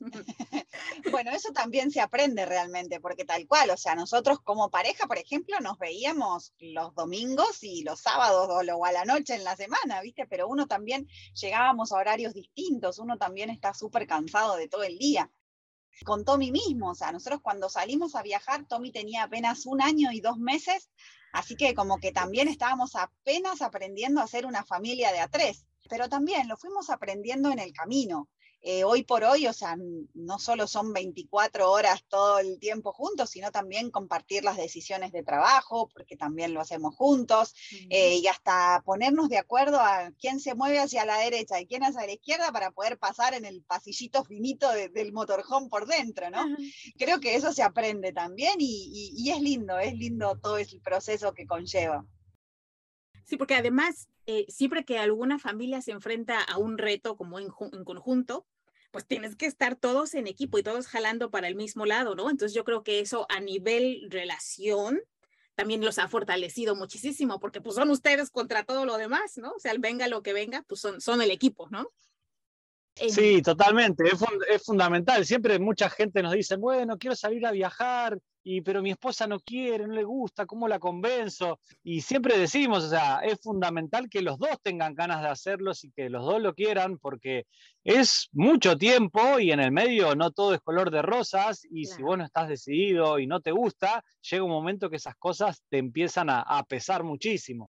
bueno, 1.10 1.30
eso 1.30 1.52
también 1.52 1.90
se 1.90 2.00
aprende 2.00 2.44
realmente, 2.44 3.00
porque 3.00 3.24
tal 3.24 3.46
cual, 3.46 3.70
o 3.70 3.76
sea, 3.76 3.94
nosotros 3.94 4.40
como 4.40 4.70
pareja, 4.70 5.06
por 5.06 5.18
ejemplo, 5.18 5.58
nos 5.60 5.78
veíamos 5.78 6.52
los 6.58 6.94
domingos 6.94 7.62
y 7.62 7.82
los 7.82 8.00
sábados 8.00 8.48
o, 8.50 8.84
a 8.84 8.92
la 8.92 9.04
noche 9.04 9.34
en 9.34 9.44
la 9.44 9.56
semana, 9.56 10.00
¿viste? 10.02 10.26
Pero 10.26 10.48
uno 10.48 10.66
también 10.66 11.08
llegábamos 11.34 11.92
a 11.92 11.96
horarios 11.96 12.34
distintos, 12.34 12.98
uno 12.98 13.16
también 13.16 13.50
está 13.50 13.72
súper 13.72 14.06
cansado 14.06 14.56
de 14.56 14.68
todo 14.68 14.82
el 14.82 14.98
día. 14.98 15.30
Con 16.04 16.26
Tommy 16.26 16.50
mismo, 16.50 16.90
o 16.90 16.94
sea, 16.94 17.10
nosotros 17.10 17.40
cuando 17.42 17.70
salimos 17.70 18.14
a 18.16 18.22
viajar, 18.22 18.66
Tommy 18.66 18.92
tenía 18.92 19.22
apenas 19.22 19.64
un 19.64 19.80
año 19.80 20.12
y 20.12 20.20
dos 20.20 20.36
meses, 20.36 20.90
así 21.32 21.56
que 21.56 21.74
como 21.74 21.98
que 21.98 22.12
también 22.12 22.48
estábamos 22.48 22.96
apenas 22.96 23.62
aprendiendo 23.62 24.20
a 24.20 24.26
ser 24.26 24.44
una 24.44 24.62
familia 24.62 25.10
de 25.12 25.20
a 25.20 25.28
tres, 25.28 25.64
pero 25.88 26.10
también 26.10 26.48
lo 26.48 26.58
fuimos 26.58 26.90
aprendiendo 26.90 27.50
en 27.50 27.60
el 27.60 27.72
camino 27.72 28.28
eh, 28.68 28.82
hoy 28.82 29.04
por 29.04 29.22
hoy, 29.22 29.46
o 29.46 29.52
sea, 29.52 29.76
no 30.14 30.40
solo 30.40 30.66
son 30.66 30.92
24 30.92 31.70
horas 31.70 32.02
todo 32.08 32.40
el 32.40 32.58
tiempo 32.58 32.92
juntos, 32.92 33.30
sino 33.30 33.52
también 33.52 33.92
compartir 33.92 34.42
las 34.42 34.56
decisiones 34.56 35.12
de 35.12 35.22
trabajo, 35.22 35.88
porque 35.94 36.16
también 36.16 36.52
lo 36.52 36.60
hacemos 36.60 36.96
juntos, 36.96 37.54
eh, 37.90 38.16
y 38.16 38.26
hasta 38.26 38.82
ponernos 38.84 39.28
de 39.28 39.38
acuerdo 39.38 39.78
a 39.78 40.10
quién 40.18 40.40
se 40.40 40.56
mueve 40.56 40.80
hacia 40.80 41.04
la 41.04 41.18
derecha 41.18 41.60
y 41.60 41.68
quién 41.68 41.84
hacia 41.84 42.06
la 42.06 42.12
izquierda 42.12 42.50
para 42.50 42.72
poder 42.72 42.98
pasar 42.98 43.34
en 43.34 43.44
el 43.44 43.62
pasillito 43.62 44.24
finito 44.24 44.68
del 44.72 45.12
motorhome 45.12 45.68
por 45.68 45.86
dentro, 45.86 46.28
¿no? 46.30 46.44
Creo 46.98 47.20
que 47.20 47.36
eso 47.36 47.52
se 47.52 47.62
aprende 47.62 48.12
también 48.12 48.56
y, 48.58 49.30
es 49.30 49.40
lindo, 49.40 49.78
es 49.78 49.94
lindo 49.94 50.40
todo 50.42 50.58
el 50.58 50.80
proceso 50.82 51.34
que 51.34 51.46
conlleva. 51.46 52.04
Sí, 53.22 53.36
porque 53.36 53.54
además, 53.54 54.08
eh, 54.26 54.44
siempre 54.48 54.84
que 54.84 54.98
alguna 54.98 55.38
familia 55.38 55.80
se 55.82 55.92
enfrenta 55.92 56.42
a 56.42 56.58
un 56.58 56.78
reto 56.78 57.16
como 57.16 57.38
en, 57.38 57.48
en, 57.72 57.84
conjunto, 57.84 58.44
pues 58.96 59.06
tienes 59.06 59.36
que 59.36 59.44
estar 59.44 59.76
todos 59.76 60.14
en 60.14 60.26
equipo 60.26 60.56
y 60.56 60.62
todos 60.62 60.86
jalando 60.86 61.30
para 61.30 61.48
el 61.48 61.54
mismo 61.54 61.84
lado, 61.84 62.14
¿no? 62.14 62.30
Entonces 62.30 62.54
yo 62.54 62.64
creo 62.64 62.82
que 62.82 63.00
eso 63.00 63.26
a 63.28 63.40
nivel 63.40 64.06
relación 64.08 65.02
también 65.54 65.84
los 65.84 65.98
ha 65.98 66.08
fortalecido 66.08 66.74
muchísimo, 66.74 67.38
porque 67.38 67.60
pues 67.60 67.76
son 67.76 67.90
ustedes 67.90 68.30
contra 68.30 68.64
todo 68.64 68.86
lo 68.86 68.96
demás, 68.96 69.36
¿no? 69.36 69.50
O 69.50 69.58
sea, 69.58 69.74
venga 69.78 70.08
lo 70.08 70.22
que 70.22 70.32
venga, 70.32 70.64
pues 70.66 70.80
son, 70.80 71.02
son 71.02 71.20
el 71.20 71.30
equipo, 71.30 71.68
¿no? 71.68 71.90
Sí, 72.94 73.42
totalmente, 73.42 74.04
es, 74.04 74.18
es, 74.48 74.64
fundamental. 74.64 75.26
Siempre 75.26 75.58
mucha 75.58 75.90
gente 75.90 76.22
nos 76.22 76.32
dice, 76.32 76.56
bueno, 76.56 76.96
quiero 76.96 77.14
salir 77.14 77.44
a 77.44 77.52
viajar, 77.52 78.18
y, 78.48 78.60
pero 78.60 78.80
mi 78.80 78.92
esposa 78.92 79.26
no 79.26 79.40
quiere, 79.40 79.88
no 79.88 79.92
le 79.92 80.04
gusta, 80.04 80.46
¿cómo 80.46 80.68
la 80.68 80.78
convenzo? 80.78 81.58
Y 81.82 82.00
siempre 82.00 82.38
decimos, 82.38 82.84
o 82.84 82.88
sea, 82.88 83.18
es 83.24 83.40
fundamental 83.40 84.08
que 84.08 84.22
los 84.22 84.38
dos 84.38 84.62
tengan 84.62 84.94
ganas 84.94 85.20
de 85.20 85.26
hacerlos 85.30 85.82
y 85.82 85.90
que 85.90 86.08
los 86.08 86.24
dos 86.24 86.40
lo 86.40 86.54
quieran, 86.54 86.96
porque 86.98 87.48
es 87.82 88.28
mucho 88.30 88.78
tiempo 88.78 89.40
y 89.40 89.50
en 89.50 89.58
el 89.58 89.72
medio 89.72 90.14
no 90.14 90.30
todo 90.30 90.54
es 90.54 90.60
color 90.60 90.92
de 90.92 91.02
rosas, 91.02 91.66
y 91.68 91.86
si 91.86 92.04
vos 92.04 92.16
no 92.16 92.24
estás 92.24 92.48
decidido 92.48 93.18
y 93.18 93.26
no 93.26 93.40
te 93.40 93.50
gusta, 93.50 94.04
llega 94.30 94.44
un 94.44 94.50
momento 94.50 94.88
que 94.90 94.96
esas 94.96 95.16
cosas 95.16 95.64
te 95.68 95.78
empiezan 95.78 96.30
a, 96.30 96.42
a 96.42 96.62
pesar 96.66 97.02
muchísimo. 97.02 97.68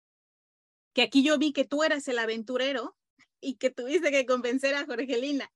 Que 0.94 1.02
aquí 1.02 1.22
yo 1.22 1.38
vi 1.38 1.52
que 1.52 1.66
tú 1.66 1.84
eras 1.84 2.08
el 2.08 2.18
aventurero 2.18 2.96
y 3.42 3.56
que 3.56 3.72
tuviste 3.72 4.10
que 4.10 4.26
convencer 4.26 4.74
a 4.76 4.86
Jorgelina. 4.86 5.52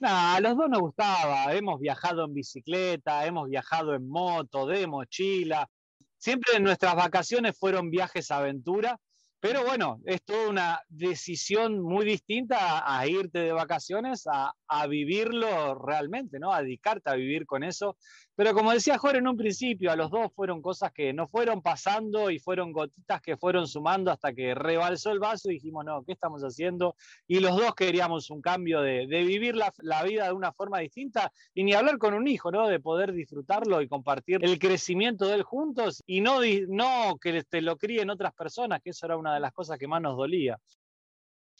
No, 0.00 0.08
a 0.10 0.40
los 0.40 0.56
dos 0.56 0.68
nos 0.68 0.80
gustaba. 0.80 1.52
Hemos 1.54 1.80
viajado 1.80 2.24
en 2.24 2.34
bicicleta, 2.34 3.26
hemos 3.26 3.48
viajado 3.48 3.94
en 3.94 4.08
moto, 4.08 4.66
de 4.66 4.86
mochila. 4.86 5.68
Siempre 6.16 6.60
nuestras 6.60 6.94
vacaciones 6.94 7.58
fueron 7.58 7.90
viajes 7.90 8.30
aventura 8.30 8.98
pero 9.40 9.64
bueno, 9.64 10.00
es 10.04 10.24
toda 10.24 10.48
una 10.48 10.80
decisión 10.88 11.80
muy 11.80 12.04
distinta 12.04 12.82
a, 12.84 13.06
irte 13.06 13.38
de 13.38 13.52
vacaciones, 13.52 14.24
a, 14.26 14.86
vivirlo 14.88 15.76
realmente, 15.76 16.40
¿no? 16.40 16.52
A 16.52 16.62
dedicarte 16.62 17.10
a 17.10 17.14
vivir 17.14 17.46
con 17.46 17.62
eso. 17.62 17.96
Pero 18.38 18.54
como 18.54 18.70
decía 18.70 18.98
Jorge 18.98 19.18
en 19.18 19.26
un 19.26 19.36
principio, 19.36 19.90
a 19.90 19.96
los 19.96 20.12
dos 20.12 20.32
fueron 20.32 20.62
cosas 20.62 20.92
que 20.92 21.12
no 21.12 21.26
fueron 21.26 21.60
pasando 21.60 22.30
y 22.30 22.38
fueron 22.38 22.70
gotitas 22.70 23.20
que 23.20 23.36
fueron 23.36 23.66
sumando 23.66 24.12
hasta 24.12 24.32
que 24.32 24.54
rebalsó 24.54 25.10
el 25.10 25.18
vaso 25.18 25.50
y 25.50 25.54
dijimos, 25.54 25.84
no, 25.84 26.04
¿qué 26.04 26.12
estamos 26.12 26.42
haciendo? 26.42 26.94
Y 27.26 27.40
los 27.40 27.56
dos 27.56 27.74
queríamos 27.74 28.30
un 28.30 28.40
cambio 28.40 28.80
de, 28.80 29.06
vivir 29.06 29.56
la, 29.56 29.74
la, 29.78 30.04
vida 30.04 30.26
de 30.26 30.34
una 30.34 30.52
forma 30.52 30.78
distinta 30.78 31.32
y 31.52 31.64
ni 31.64 31.72
hablar 31.72 31.98
con 31.98 32.14
un 32.14 32.28
hijo, 32.28 32.52
¿no? 32.52 32.68
De 32.68 32.78
poder 32.78 33.12
disfrutarlo 33.12 33.82
y 33.82 33.88
compartir 33.88 34.38
el 34.44 34.56
crecimiento 34.60 35.26
de 35.26 35.34
él 35.34 35.42
juntos 35.42 36.04
y 36.06 36.20
no, 36.20 36.38
no 36.68 37.18
que 37.20 37.42
te 37.42 37.60
lo 37.60 37.76
críen 37.76 38.08
otras 38.08 38.34
personas, 38.34 38.80
que 38.80 38.90
eso 38.90 39.04
era 39.06 39.16
una 39.16 39.34
de 39.34 39.40
las 39.40 39.52
cosas 39.52 39.80
que 39.80 39.88
más 39.88 40.00
nos 40.00 40.16
dolía. 40.16 40.56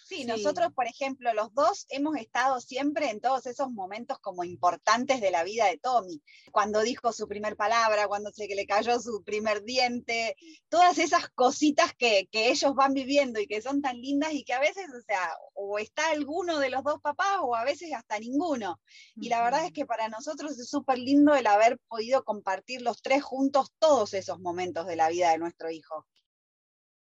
Sí, 0.09 0.25
nosotros, 0.25 0.73
por 0.73 0.87
ejemplo, 0.87 1.35
los 1.35 1.53
dos 1.53 1.85
hemos 1.91 2.17
estado 2.17 2.63
siempre 2.63 3.11
en 3.11 3.21
todos 3.21 3.45
esos 3.45 3.71
momentos 3.71 4.19
como 4.21 4.43
importantes 4.43 5.21
de 5.21 5.31
la 5.31 5.45
vida 5.45 5.67
de 5.67 5.77
Tommy. 5.77 6.23
Cuando 6.51 6.81
dijo 6.81 7.13
su 7.13 7.29
primer 7.29 7.57
palabra, 7.57 8.09
cuando 8.09 8.33
se 8.33 8.47
le 8.47 8.67
cayó 8.67 8.99
su 9.01 9.23
primer 9.23 9.65
diente, 9.65 10.35
todas 10.71 10.97
esas 10.97 11.29
cositas 11.29 11.93
que, 11.93 12.27
que, 12.33 12.49
ellos 12.49 12.75
van 12.75 12.95
viviendo 12.95 13.39
y 13.39 13.47
que 13.47 13.61
son 13.61 13.83
tan 13.83 14.01
lindas 14.01 14.33
y 14.33 14.45
que 14.45 14.55
a 14.55 14.61
veces, 14.61 14.87
o 14.99 15.03
sea, 15.03 15.31
o 15.53 15.79
está 15.79 16.09
alguno 16.09 16.59
de 16.59 16.71
los 16.71 16.83
dos 16.85 17.03
papás 17.03 17.41
o 17.43 17.55
a 17.55 17.65
veces 17.65 17.93
hasta 17.93 18.19
ninguno. 18.19 18.81
Y 19.15 19.29
la 19.29 19.43
verdad 19.43 19.67
es 19.67 19.73
que 19.73 19.85
para 19.85 20.09
nosotros 20.09 20.59
es 20.59 20.71
súper 20.71 20.97
lindo 20.97 21.35
el 21.35 21.47
haber 21.47 21.79
podido 21.87 22.25
compartir 22.25 22.81
los 22.81 23.03
tres 23.03 23.23
juntos 23.23 23.75
todos 23.79 24.15
esos 24.15 24.41
momentos 24.41 24.87
de 24.87 24.97
la 24.97 25.11
vida 25.11 25.33
de 25.33 25.39
nuestro 25.39 25.71
hijo. 25.71 26.07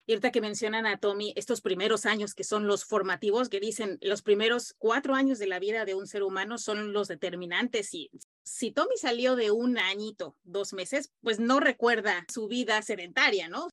Y 0.06 0.12
ahorita 0.12 0.32
que 0.32 0.42
mencionan 0.42 0.84
a 0.84 0.98
Tommy, 0.98 1.32
estos 1.34 1.62
primeros 1.62 2.04
años 2.04 2.34
que 2.34 2.44
son 2.44 2.66
los 2.66 2.84
formativos, 2.84 3.48
que 3.48 3.58
dicen 3.58 3.98
los 4.02 4.20
primeros 4.20 4.74
cuatro 4.76 5.14
años 5.14 5.38
de 5.38 5.46
la 5.46 5.58
vida 5.58 5.86
de 5.86 5.94
un 5.94 6.06
ser 6.06 6.22
humano 6.22 6.58
son 6.58 6.92
los 6.92 7.08
determinantes. 7.08 7.94
Y 7.94 8.10
si 8.42 8.70
Tommy 8.70 8.98
salió 8.98 9.34
de 9.34 9.50
un 9.50 9.78
añito, 9.78 10.36
dos 10.44 10.74
meses, 10.74 11.10
pues 11.22 11.40
no 11.40 11.58
recuerda 11.58 12.26
su 12.30 12.48
vida 12.48 12.82
sedentaria, 12.82 13.48
¿no? 13.48 13.70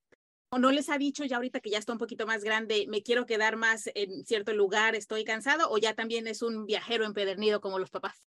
¿O 0.53 0.57
no 0.57 0.71
les 0.71 0.89
ha 0.89 0.97
dicho 0.97 1.25
ya 1.25 1.35
ahorita 1.35 1.59
que 1.59 1.69
ya 1.69 1.79
está 1.79 1.91
un 1.91 1.99
poquito 1.99 2.25
más 2.25 2.45
grande, 2.45 2.85
me 2.87 3.03
quiero 3.03 3.25
quedar 3.25 3.57
más 3.57 3.89
en 3.93 4.25
cierto 4.25 4.53
lugar, 4.53 4.95
estoy 4.95 5.25
cansado? 5.25 5.69
¿O 5.69 5.77
ya 5.79 5.95
también 5.95 6.27
es 6.27 6.41
un 6.41 6.65
viajero 6.65 7.05
empedernido 7.05 7.59
como 7.59 7.77
los 7.77 7.89
papás? 7.89 8.23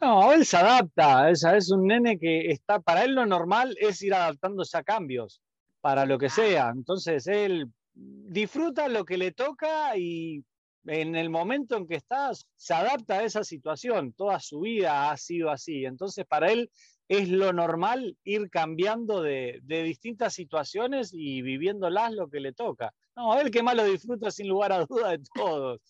No, 0.00 0.32
él 0.32 0.46
se 0.46 0.56
adapta, 0.56 1.30
es, 1.30 1.70
un 1.70 1.86
nene 1.86 2.18
que 2.18 2.50
está, 2.50 2.80
para 2.80 3.04
él 3.04 3.14
lo 3.14 3.26
normal 3.26 3.76
es 3.78 4.02
ir 4.02 4.14
adaptándose 4.14 4.76
a 4.76 4.82
cambios 4.82 5.42
para 5.86 6.04
lo 6.04 6.18
que 6.18 6.28
sea. 6.28 6.72
Entonces 6.74 7.28
él 7.28 7.70
disfruta 7.94 8.88
lo 8.88 9.04
que 9.04 9.16
le 9.16 9.30
toca 9.30 9.96
y 9.96 10.44
en 10.84 11.14
el 11.14 11.30
momento 11.30 11.76
en 11.76 11.86
que 11.86 11.94
estás 11.94 12.48
se 12.56 12.74
adapta 12.74 13.18
a 13.18 13.22
esa 13.22 13.44
situación. 13.44 14.12
Toda 14.12 14.40
su 14.40 14.58
vida 14.58 15.12
ha 15.12 15.16
sido 15.16 15.48
así. 15.48 15.84
Entonces 15.84 16.26
para 16.26 16.50
él 16.50 16.72
es 17.06 17.28
lo 17.28 17.52
normal 17.52 18.16
ir 18.24 18.50
cambiando 18.50 19.22
de, 19.22 19.60
de 19.62 19.84
distintas 19.84 20.34
situaciones 20.34 21.12
y 21.14 21.42
viviéndolas 21.42 22.12
lo 22.14 22.28
que 22.28 22.40
le 22.40 22.52
toca. 22.52 22.92
No, 23.14 23.38
él 23.38 23.52
que 23.52 23.62
más 23.62 23.76
lo 23.76 23.84
disfruta 23.84 24.32
sin 24.32 24.48
lugar 24.48 24.72
a 24.72 24.84
duda 24.86 25.10
de 25.12 25.22
todos. 25.36 25.80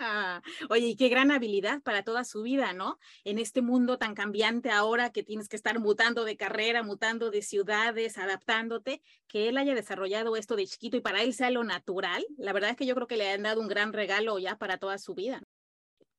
Oye, 0.70 0.88
y 0.88 0.96
qué 0.96 1.08
gran 1.08 1.30
habilidad 1.30 1.82
para 1.82 2.02
toda 2.02 2.24
su 2.24 2.42
vida, 2.42 2.72
¿no? 2.72 2.98
En 3.24 3.38
este 3.38 3.62
mundo 3.62 3.98
tan 3.98 4.14
cambiante 4.14 4.70
ahora 4.70 5.10
que 5.10 5.22
tienes 5.22 5.48
que 5.48 5.56
estar 5.56 5.78
mutando 5.78 6.24
de 6.24 6.36
carrera, 6.36 6.82
mutando 6.82 7.30
de 7.30 7.42
ciudades, 7.42 8.18
adaptándote, 8.18 9.02
que 9.26 9.48
él 9.48 9.58
haya 9.58 9.74
desarrollado 9.74 10.36
esto 10.36 10.56
de 10.56 10.66
chiquito 10.66 10.96
y 10.96 11.00
para 11.00 11.22
él 11.22 11.34
sea 11.34 11.50
lo 11.50 11.64
natural, 11.64 12.24
la 12.38 12.52
verdad 12.52 12.70
es 12.70 12.76
que 12.76 12.86
yo 12.86 12.94
creo 12.94 13.06
que 13.06 13.16
le 13.16 13.30
han 13.30 13.42
dado 13.42 13.60
un 13.60 13.68
gran 13.68 13.92
regalo 13.92 14.38
ya 14.38 14.56
para 14.56 14.78
toda 14.78 14.98
su 14.98 15.14
vida. 15.14 15.42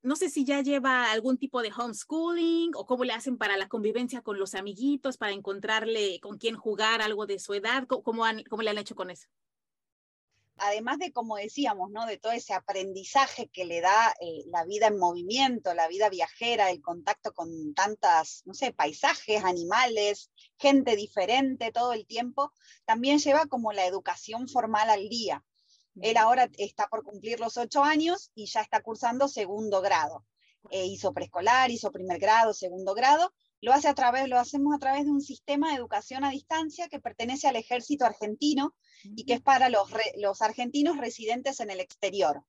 No 0.03 0.15
sé 0.15 0.29
si 0.29 0.45
ya 0.45 0.61
lleva 0.61 1.11
algún 1.11 1.37
tipo 1.37 1.61
de 1.61 1.71
homeschooling 1.75 2.71
o 2.75 2.85
cómo 2.87 3.03
le 3.03 3.13
hacen 3.13 3.37
para 3.37 3.57
la 3.57 3.67
convivencia 3.67 4.21
con 4.21 4.39
los 4.39 4.55
amiguitos, 4.55 5.17
para 5.17 5.31
encontrarle 5.31 6.19
con 6.21 6.37
quién 6.37 6.55
jugar, 6.55 7.01
algo 7.03 7.27
de 7.27 7.37
su 7.37 7.53
edad, 7.53 7.85
cómo, 7.87 8.23
cómo 8.49 8.63
le 8.63 8.69
han 8.71 8.77
hecho 8.79 8.95
con 8.95 9.11
eso 9.11 9.27
además 10.61 10.99
de, 10.99 11.11
como 11.11 11.37
decíamos, 11.37 11.89
¿no? 11.89 12.05
de 12.05 12.17
todo 12.17 12.33
ese 12.33 12.53
aprendizaje 12.53 13.49
que 13.49 13.65
le 13.65 13.81
da 13.81 14.13
eh, 14.21 14.43
la 14.45 14.63
vida 14.63 14.87
en 14.87 14.99
movimiento, 14.99 15.73
la 15.73 15.87
vida 15.87 16.07
viajera, 16.07 16.69
el 16.69 16.81
contacto 16.81 17.33
con 17.33 17.73
tantas, 17.73 18.43
no 18.45 18.53
sé, 18.53 18.71
paisajes, 18.71 19.43
animales, 19.43 20.29
gente 20.59 20.95
diferente 20.95 21.71
todo 21.71 21.93
el 21.93 22.05
tiempo, 22.05 22.53
también 22.85 23.17
lleva 23.17 23.47
como 23.47 23.73
la 23.73 23.87
educación 23.87 24.47
formal 24.47 24.91
al 24.91 25.09
día. 25.09 25.43
Él 25.99 26.15
ahora 26.15 26.47
está 26.57 26.87
por 26.87 27.03
cumplir 27.03 27.39
los 27.39 27.57
ocho 27.57 27.83
años 27.83 28.31
y 28.35 28.45
ya 28.45 28.61
está 28.61 28.81
cursando 28.81 29.27
segundo 29.27 29.81
grado. 29.81 30.25
Eh, 30.69 30.85
hizo 30.85 31.11
preescolar, 31.11 31.71
hizo 31.71 31.91
primer 31.91 32.19
grado, 32.19 32.53
segundo 32.53 32.93
grado, 32.93 33.33
lo, 33.61 33.73
hace 33.73 33.87
a 33.87 33.93
través, 33.93 34.27
lo 34.27 34.37
hacemos 34.37 34.75
a 34.75 34.79
través 34.79 35.05
de 35.05 35.11
un 35.11 35.21
sistema 35.21 35.69
de 35.69 35.75
educación 35.75 36.23
a 36.23 36.31
distancia 36.31 36.89
que 36.89 36.99
pertenece 36.99 37.47
al 37.47 37.55
ejército 37.55 38.05
argentino 38.05 38.75
y 39.03 39.25
que 39.25 39.33
es 39.33 39.41
para 39.41 39.69
los, 39.69 39.89
los 40.17 40.41
argentinos 40.41 40.97
residentes 40.97 41.59
en 41.59 41.69
el 41.69 41.79
exterior. 41.79 42.43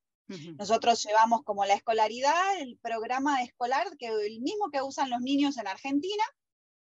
Nosotros 0.57 1.03
llevamos 1.05 1.43
como 1.43 1.67
la 1.67 1.75
escolaridad, 1.75 2.59
el 2.59 2.79
programa 2.79 3.43
escolar, 3.43 3.87
que 3.99 4.07
el 4.07 4.41
mismo 4.41 4.71
que 4.73 4.81
usan 4.81 5.11
los 5.11 5.21
niños 5.21 5.59
en 5.59 5.67
Argentina, 5.67 6.25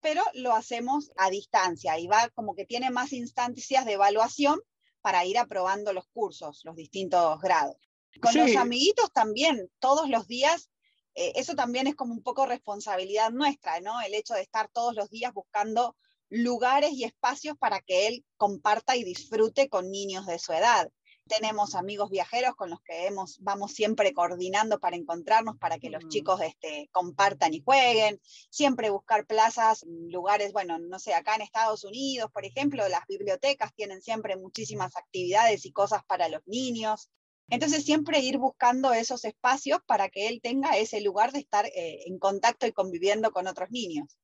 pero 0.00 0.22
lo 0.32 0.54
hacemos 0.54 1.10
a 1.16 1.28
distancia 1.28 1.98
y 1.98 2.06
va 2.06 2.30
como 2.30 2.54
que 2.54 2.64
tiene 2.64 2.90
más 2.90 3.12
instancias 3.12 3.84
de 3.84 3.92
evaluación 3.92 4.58
para 5.02 5.26
ir 5.26 5.36
aprobando 5.36 5.92
los 5.92 6.06
cursos, 6.14 6.62
los 6.64 6.76
distintos 6.76 7.38
grados. 7.40 7.76
Con 8.20 8.34
los 8.36 8.56
amiguitos 8.56 9.12
también, 9.12 9.70
todos 9.78 10.08
los 10.08 10.26
días 10.26 10.70
eh, 11.14 11.32
eso 11.36 11.54
también 11.54 11.86
es 11.86 11.94
como 11.94 12.14
un 12.14 12.22
poco 12.22 12.46
responsabilidad 12.46 13.30
nuestra, 13.30 13.80
¿no? 13.80 14.00
El 14.00 14.14
hecho 14.14 14.34
de 14.34 14.42
estar 14.42 14.68
todos 14.68 14.94
los 14.94 15.10
días 15.10 15.32
buscando 15.32 15.96
lugares 16.30 16.92
y 16.92 17.04
espacios 17.04 17.56
para 17.58 17.80
que 17.80 18.06
él 18.06 18.24
comparta 18.38 18.96
y 18.96 19.04
disfrute 19.04 19.68
con 19.68 19.90
niños 19.90 20.26
de 20.26 20.38
su 20.38 20.52
edad. 20.52 20.90
Tenemos 21.28 21.74
amigos 21.74 22.10
viajeros 22.10 22.56
con 22.56 22.70
los 22.70 22.80
que 22.80 23.06
hemos, 23.06 23.38
vamos 23.40 23.72
siempre 23.72 24.12
coordinando 24.12 24.80
para 24.80 24.96
encontrarnos, 24.96 25.56
para 25.58 25.78
que 25.78 25.90
los 25.90 26.04
mm. 26.04 26.08
chicos 26.08 26.40
este, 26.40 26.88
compartan 26.90 27.54
y 27.54 27.62
jueguen. 27.62 28.20
Siempre 28.50 28.90
buscar 28.90 29.26
plazas, 29.26 29.84
lugares, 29.86 30.52
bueno, 30.52 30.78
no 30.78 30.98
sé, 30.98 31.14
acá 31.14 31.34
en 31.36 31.42
Estados 31.42 31.84
Unidos, 31.84 32.30
por 32.32 32.44
ejemplo, 32.44 32.88
las 32.88 33.06
bibliotecas 33.06 33.72
tienen 33.74 34.02
siempre 34.02 34.36
muchísimas 34.36 34.96
actividades 34.96 35.64
y 35.66 35.72
cosas 35.72 36.02
para 36.06 36.28
los 36.28 36.40
niños 36.46 37.10
Entonces 37.52 37.84
siempre 37.84 38.18
ir 38.20 38.38
buscando 38.38 38.94
esos 38.94 39.26
espacios 39.26 39.80
para 39.84 40.08
que 40.08 40.26
él 40.26 40.40
tenga 40.42 40.78
ese 40.78 41.02
lugar 41.02 41.32
de 41.32 41.40
estar 41.40 41.66
eh, 41.66 42.04
en 42.06 42.18
contacto 42.18 42.66
y 42.66 42.72
conviviendo 42.72 43.30
con 43.30 43.46
otros 43.46 43.70
niños. 43.70 44.16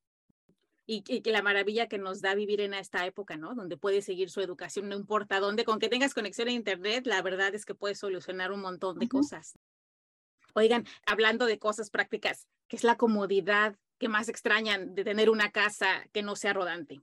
Y, 0.87 1.03
que 1.03 1.31
la 1.31 1.43
maravilla 1.43 1.89
que 1.89 1.99
nos 1.99 2.23
da 2.23 2.35
vivir 2.35 2.63
en 2.63 2.73
esta 2.73 3.05
época, 3.05 3.37
¿no? 3.37 3.55
Donde 3.55 3.77
puede 3.77 4.01
seguir 4.01 4.31
su 4.31 4.41
educación, 4.41 4.89
no 4.89 4.97
importa 4.97 5.41
dónde, 5.41 5.67
con 5.67 5.79
que 5.79 5.91
tengas 5.91 6.15
conexión 6.15 6.49
a 6.49 6.53
Internet, 6.53 7.07
la 7.07 7.21
verdad 7.21 7.55
es 7.55 7.67
que 7.67 7.75
puedes 7.75 7.99
solucionar 7.99 8.51
un 8.51 8.63
montón 8.63 8.99
de 8.99 9.07
cosas. 9.07 9.59
Oigan, 10.55 10.87
hablando 11.05 11.45
de 11.45 11.59
cosas 11.59 11.91
prácticas, 11.91 12.47
¿qué 12.67 12.77
es 12.77 12.85
la 12.85 12.97
comodidad 12.97 13.77
que 13.99 14.09
más 14.09 14.31
extrañan 14.31 14.95
de 14.95 15.05
tener 15.05 15.29
una 15.29 15.53
casa 15.53 16.07
que 16.15 16.23
no 16.23 16.35
sea 16.35 16.55
rodante? 16.55 17.03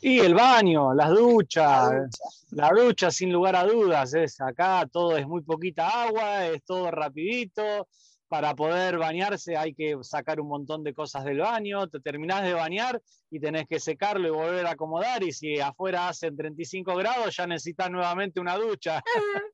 Y 0.00 0.18
el 0.18 0.34
baño, 0.34 0.92
las 0.92 1.10
duchas, 1.10 2.10
la 2.50 2.68
ducha. 2.70 3.10
sin 3.10 3.32
lugar 3.32 3.56
a 3.56 3.64
dudas, 3.64 4.12
es 4.14 4.40
acá 4.40 4.86
todo 4.90 5.16
es 5.16 5.26
muy 5.26 5.42
poquita 5.42 6.04
agua, 6.04 6.46
es 6.46 6.62
todo 6.64 6.90
rapidito. 6.90 7.88
Para 8.28 8.54
poder 8.54 8.98
bañarse 8.98 9.56
hay 9.56 9.74
que 9.74 9.96
sacar 10.02 10.40
un 10.40 10.48
montón 10.48 10.82
de 10.82 10.92
cosas 10.92 11.24
del 11.24 11.38
baño, 11.38 11.88
te 11.88 12.00
terminás 12.00 12.42
de 12.42 12.52
bañar 12.52 13.00
y 13.30 13.38
tenés 13.38 13.66
que 13.68 13.78
secarlo 13.78 14.26
y 14.28 14.30
volver 14.30 14.66
a 14.66 14.72
acomodar 14.72 15.22
y 15.22 15.32
si 15.32 15.60
afuera 15.60 16.08
hacen 16.08 16.36
35 16.36 16.96
grados 16.96 17.36
ya 17.36 17.46
necesitas 17.46 17.90
nuevamente 17.90 18.40
una 18.40 18.56
ducha. 18.56 19.02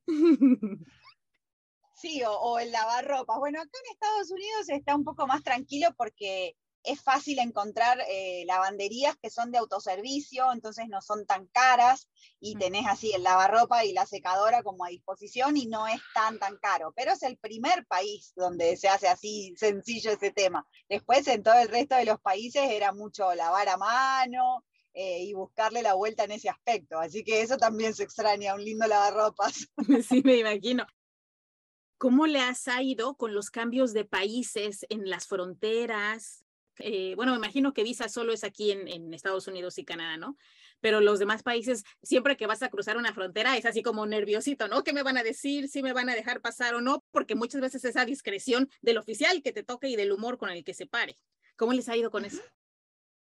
Sí, 2.00 2.22
o, 2.26 2.58
el 2.58 2.72
lavarropas. 2.72 3.38
Bueno, 3.38 3.60
acá 3.60 3.78
en 3.84 3.92
Estados 3.92 4.30
Unidos 4.30 4.70
está 4.70 4.96
un 4.96 5.04
poco 5.04 5.26
más 5.26 5.42
tranquilo 5.42 5.88
porque 5.98 6.56
es 6.82 7.02
fácil 7.02 7.38
encontrar 7.38 7.98
eh, 8.08 8.44
lavanderías 8.46 9.16
que 9.16 9.30
son 9.30 9.50
de 9.50 9.58
autoservicio, 9.58 10.52
entonces 10.52 10.86
no 10.88 11.00
son 11.02 11.26
tan 11.26 11.46
caras 11.48 12.08
y 12.40 12.56
tenés 12.56 12.86
así 12.86 13.12
el 13.12 13.22
lavarropa 13.22 13.84
y 13.84 13.92
la 13.92 14.06
secadora 14.06 14.62
como 14.62 14.84
a 14.84 14.88
disposición 14.88 15.56
y 15.56 15.66
no 15.66 15.86
es 15.86 16.00
tan 16.14 16.38
tan 16.38 16.56
caro. 16.56 16.92
Pero 16.96 17.12
es 17.12 17.22
el 17.22 17.36
primer 17.36 17.86
país 17.86 18.32
donde 18.36 18.76
se 18.76 18.88
hace 18.88 19.08
así 19.08 19.54
sencillo 19.56 20.12
ese 20.12 20.30
tema. 20.30 20.66
Después 20.88 21.26
en 21.28 21.42
todo 21.42 21.54
el 21.54 21.68
resto 21.68 21.96
de 21.96 22.04
los 22.04 22.20
países 22.20 22.70
era 22.70 22.92
mucho 22.92 23.34
lavar 23.34 23.68
a 23.68 23.76
mano, 23.76 24.64
eh, 24.92 25.22
y 25.22 25.34
buscarle 25.34 25.82
la 25.82 25.94
vuelta 25.94 26.24
en 26.24 26.32
ese 26.32 26.48
aspecto. 26.48 26.98
Así 26.98 27.22
que 27.22 27.42
eso 27.42 27.56
también 27.56 27.94
se 27.94 28.02
extraña, 28.02 28.54
un 28.54 28.64
lindo 28.64 28.86
lavarropas. 28.86 29.68
Sí, 30.08 30.22
me 30.24 30.38
imagino. 30.38 30.86
¿Cómo 31.96 32.26
le 32.26 32.40
has 32.40 32.66
ido 32.80 33.14
con 33.16 33.34
los 33.34 33.50
cambios 33.50 33.92
de 33.92 34.04
países 34.04 34.86
en 34.88 35.08
las 35.08 35.26
fronteras? 35.26 36.44
Eh, 36.80 37.14
bueno, 37.16 37.32
me 37.32 37.38
imagino 37.38 37.72
que 37.72 37.82
visa 37.82 38.08
solo 38.08 38.32
es 38.32 38.44
aquí 38.44 38.72
en, 38.72 39.12
Estados 39.14 39.46
Unidos 39.46 39.78
y 39.78 39.84
Canadá, 39.84 40.16
¿no? 40.16 40.36
Pero 40.80 41.00
los 41.00 41.18
demás 41.18 41.42
países, 41.42 41.84
siempre 42.02 42.36
que 42.36 42.46
vas 42.46 42.62
a 42.62 42.68
cruzar 42.68 42.96
una 42.96 43.12
frontera, 43.12 43.56
es 43.56 43.66
así 43.66 43.82
como 43.82 44.06
nerviosito, 44.06 44.68
¿no? 44.68 44.82
¿Qué 44.82 44.92
me 44.92 45.02
van 45.02 45.18
a 45.18 45.22
decir? 45.22 45.68
¿Si 45.68 45.82
me 45.82 45.92
van 45.92 46.08
a 46.08 46.14
dejar 46.14 46.40
pasar 46.40 46.74
o 46.74 46.80
no? 46.80 47.04
Porque 47.10 47.34
muchas 47.34 47.60
veces 47.60 47.84
esa 47.84 48.04
discreción 48.04 48.68
del 48.80 48.98
oficial 48.98 49.42
que 49.42 49.52
te 49.52 49.62
toque 49.62 49.88
y 49.88 49.96
del 49.96 50.12
humor 50.12 50.38
con 50.38 50.50
el 50.50 50.64
que 50.64 50.74
se 50.74 50.86
pare. 50.86 51.16
¿Cómo 51.56 51.72
les 51.72 51.88
ha 51.88 51.96
ido 51.96 52.10
con 52.10 52.24
eso? 52.24 52.42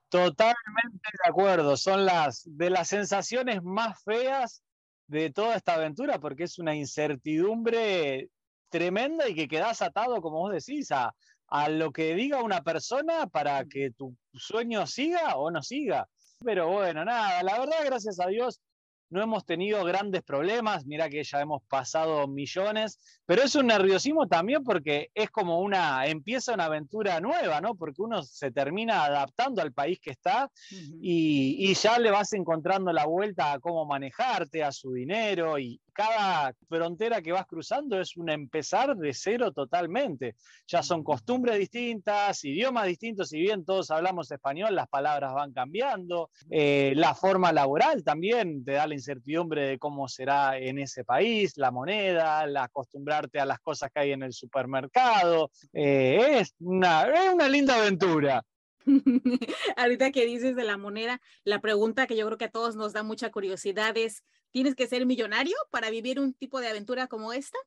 Totalmente 0.09 1.09
de 1.23 1.29
acuerdo. 1.29 1.77
Son 1.77 2.05
las 2.05 2.43
de 2.45 2.69
las 2.69 2.87
sensaciones 2.87 3.61
más 3.63 4.01
feas 4.03 4.63
de 5.07 5.31
toda 5.31 5.55
esta 5.55 5.75
aventura, 5.75 6.19
porque 6.19 6.43
es 6.43 6.59
una 6.59 6.75
incertidumbre 6.75 8.29
tremenda 8.69 9.27
y 9.27 9.35
que 9.35 9.47
quedas 9.47 9.81
atado, 9.81 10.21
como 10.21 10.39
vos 10.39 10.53
decís, 10.53 10.91
a, 10.91 11.13
a 11.50 11.70
lo 11.70 11.91
que 11.91 12.15
diga 12.15 12.44
una 12.44 12.62
persona 12.62 13.27
para 13.27 13.65
que 13.65 13.91
tu 13.91 14.15
sueño 14.34 14.86
siga 14.88 15.36
o 15.36 15.51
no 15.51 15.62
siga. 15.62 16.08
Pero 16.44 16.70
bueno, 16.70 17.03
nada, 17.03 17.44
la 17.44 17.60
verdad, 17.60 17.86
gracias 17.86 18.20
a 18.20 18.27
Dios, 18.27 18.62
no 19.10 19.22
hemos 19.24 19.46
tenido 19.46 19.84
grandes 19.84 20.22
problemas, 20.22 20.86
mira 20.86 21.10
que 21.10 21.24
ya 21.24 21.41
hemos 21.41 21.63
pasado 21.63 22.27
millones, 22.27 23.00
pero 23.25 23.41
es 23.41 23.56
un 23.56 23.68
nerviosismo 23.68 24.27
también 24.27 24.63
porque 24.63 25.10
es 25.13 25.29
como 25.32 25.60
una, 25.60 26.06
empieza 26.06 26.53
una 26.53 26.65
aventura 26.65 27.20
nueva, 27.20 27.60
¿no? 27.60 27.75
Porque 27.75 28.01
uno 28.01 28.22
se 28.24 28.51
termina 28.51 29.06
adaptando 29.06 29.62
al 29.62 29.74
país 29.74 30.00
que 30.00 30.12
está 30.12 30.50
y, 30.70 31.56
y, 31.60 31.74
ya 31.74 31.98
le 31.98 32.12
vas 32.12 32.34
encontrando 32.34 32.94
la 32.94 33.06
vuelta 33.06 33.53
a 33.53 33.60
cómo 33.60 33.86
manejarte, 33.86 34.63
a 34.63 34.72
su 34.72 34.94
dinero 34.94 35.58
y, 35.58 35.82
cada 35.91 36.53
frontera 36.67 37.22
que 37.22 37.31
vas 37.31 37.46
cruzando 37.46 38.00
es 38.00 38.15
un 38.17 38.29
empezar 38.29 38.96
de 38.96 39.13
cero 39.13 39.51
totalmente. 39.51 40.36
Ya 40.67 40.84
son 40.84 41.03
costumbres 41.03 41.58
distintas, 41.58 42.44
idiomas 42.44 42.87
distintos, 42.87 43.29
si 43.29 43.40
bien 43.40 43.66
todos 43.66 43.92
hablamos 43.92 44.31
español, 44.31 44.75
las 44.75 44.87
palabras 44.87 45.33
van 45.33 45.53
cambiando. 45.53 46.29
Eh, 46.50 46.94
la 46.96 47.16
forma 47.16 47.51
laboral 47.51 48.03
también 48.03 48.63
te 48.63 48.74
da 48.74 48.87
la 48.87 48.94
incertidumbre 48.94 49.68
de 49.68 49.79
cómo 49.79 50.07
será 50.07 50.57
en 50.57 50.79
ese 50.79 51.03
país, 51.03 51.57
la 51.57 51.72
moneda, 51.72 52.46
la 52.48 52.63
acostumbrarte 52.63 53.40
a 53.40 53.46
las 53.46 53.59
cosas 53.59 53.92
que 53.92 54.00
hay 54.00 54.11
en 54.11 54.24
el 54.24 54.33
supermercado. 54.33 55.51
Eh, 55.74 56.40
es, 56.40 56.53
una, 56.59 57.03
es 57.03 57.33
una 57.33 57.50
linda 57.50 57.75
aventura. 57.75 58.44
Ahorita 59.77 60.11
que 60.11 60.25
dices 60.25 60.55
de 60.55 60.63
la 60.63 60.77
moneda, 60.77 61.22
la 61.44 61.61
pregunta 61.61 62.07
que 62.07 62.16
yo 62.16 62.25
creo 62.25 62.37
que 62.37 62.46
a 62.46 62.51
todos 62.51 62.75
nos 62.75 62.94
da 62.94 63.03
mucha 63.03 63.29
curiosidad 63.31 63.96
es, 63.98 64.24
¿tienes 64.51 64.75
que 64.75 64.88
ser 64.88 65.05
millonario 65.05 65.55
para 65.72 65.90
vivir 65.90 66.20
un 66.20 66.33
tipo 66.33 66.59
de 66.59 66.68
aventura 66.68 67.07
como 67.07 67.33
esta? 67.33 67.57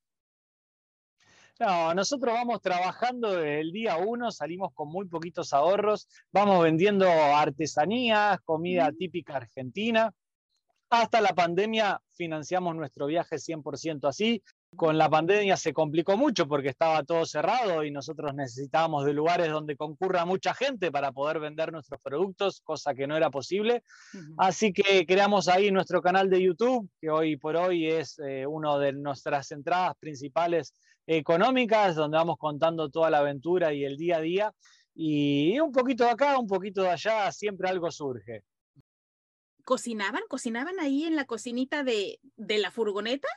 No, 1.61 1.95
nosotros 1.95 2.35
vamos 2.35 2.61
trabajando 2.61 3.31
desde 3.31 3.61
el 3.61 3.73
día 3.73 3.97
uno, 3.97 4.33
salimos 4.33 4.73
con 4.73 4.89
muy 4.89 5.07
poquitos 5.07 5.53
ahorros, 5.53 6.09
vamos 6.33 6.65
vendiendo 6.65 7.07
artesanías, 7.09 8.41
comida 8.41 8.91
mm. 8.91 8.97
típica 8.97 9.37
argentina. 9.37 10.13
Hasta 10.91 11.21
la 11.21 11.35
pandemia 11.35 12.03
financiamos 12.11 12.75
nuestro 12.75 13.07
viaje 13.07 13.37
100% 13.37 14.09
así, 14.09 14.43
con 14.77 14.97
la 14.97 15.11
pandemia 15.11 15.57
se 15.57 15.73
complicó 15.73 16.17
mucho 16.17 16.49
porque 16.49 16.71
estaba 16.71 17.03
todo 17.03 17.27
cerrado 17.27 17.85
y 17.85 17.91
nosotros 17.91 18.35
necesitábamos 18.35 19.05
de 19.05 19.13
lugares 19.13 19.51
donde 19.51 19.77
concurra 19.77 20.25
mucha 20.25 20.55
gente 20.55 20.91
para 20.91 21.13
poder 21.13 21.41
vender 21.41 21.73
nuestros 21.73 22.01
productos, 22.01 22.61
cosa 22.63 22.95
que 22.95 23.07
no 23.07 23.17
era 23.17 23.31
posible. 23.31 23.83
Así 24.39 24.73
que 24.73 25.05
creamos 25.07 25.49
ahí 25.49 25.71
nuestro 25.71 26.01
canal 26.01 26.31
de 26.31 26.43
YouTube, 26.43 26.89
que 27.01 27.11
hoy 27.11 27.37
por 27.37 27.57
hoy 27.57 27.87
es 27.87 28.19
eh, 28.21 28.47
una 28.47 28.79
de 28.79 28.93
nuestras 28.93 29.51
entradas 29.51 29.95
principales 29.99 30.75
económicas, 31.07 31.95
donde 31.95 32.17
vamos 32.17 32.39
contando 32.39 32.89
toda 32.89 33.11
la 33.11 33.19
aventura 33.19 33.75
y 33.75 33.85
el 33.85 33.97
día 33.97 34.17
a 34.17 34.21
día. 34.21 34.55
Y 34.95 35.59
un 35.61 35.73
poquito 35.73 36.05
de 36.05 36.11
acá, 36.11 36.39
un 36.39 36.47
poquito 36.47 36.83
de 36.83 36.91
allá, 36.91 37.31
siempre 37.31 37.69
algo 37.69 37.91
surge. 37.91 38.43
¿Cocinaban? 39.65 40.23
¿Cocinaban 40.29 40.81
ahí 40.81 41.05
en 41.05 41.15
la 41.15 41.25
cocinita 41.25 41.85
de, 41.85 42.19
de 42.37 42.59
la 42.59 42.71
furgoneta? 42.71 43.29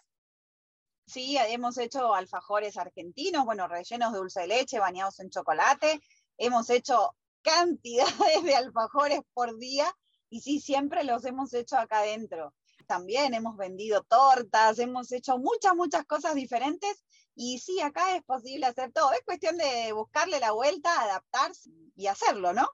Sí, 1.06 1.38
hemos 1.38 1.78
hecho 1.78 2.14
alfajores 2.14 2.78
argentinos, 2.78 3.46
bueno, 3.46 3.68
rellenos 3.68 4.12
de 4.12 4.18
dulce 4.20 4.42
de 4.42 4.48
leche, 4.48 4.80
bañados 4.80 5.20
en 5.20 5.30
chocolate. 5.30 6.02
Hemos 6.38 6.70
hecho 6.70 7.16
cantidades 7.42 8.44
de 8.44 8.56
alfajores 8.56 9.22
por 9.34 9.58
día 9.58 9.86
y 10.30 10.42
sí, 10.42 10.60
siempre 10.60 11.04
los 11.04 11.24
hemos 11.26 11.54
hecho 11.54 11.78
acá 11.78 12.00
adentro. 12.00 12.54
También 12.88 13.34
hemos 13.34 13.56
vendido 13.56 14.04
tortas, 14.04 14.80
hemos 14.80 15.12
hecho 15.12 15.38
muchas, 15.38 15.76
muchas 15.76 16.06
cosas 16.06 16.36
diferentes 16.36 17.04
y 17.36 17.60
sí, 17.60 17.82
acá 17.82 18.16
es 18.16 18.24
posible 18.24 18.66
hacer 18.66 18.92
todo. 18.92 19.12
Es 19.14 19.22
cuestión 19.26 19.58
de 19.58 19.92
buscarle 19.94 20.40
la 20.40 20.52
vuelta, 20.52 21.02
adaptarse 21.02 21.70
y 21.96 22.08
hacerlo, 22.08 22.54
¿no? 22.54 22.68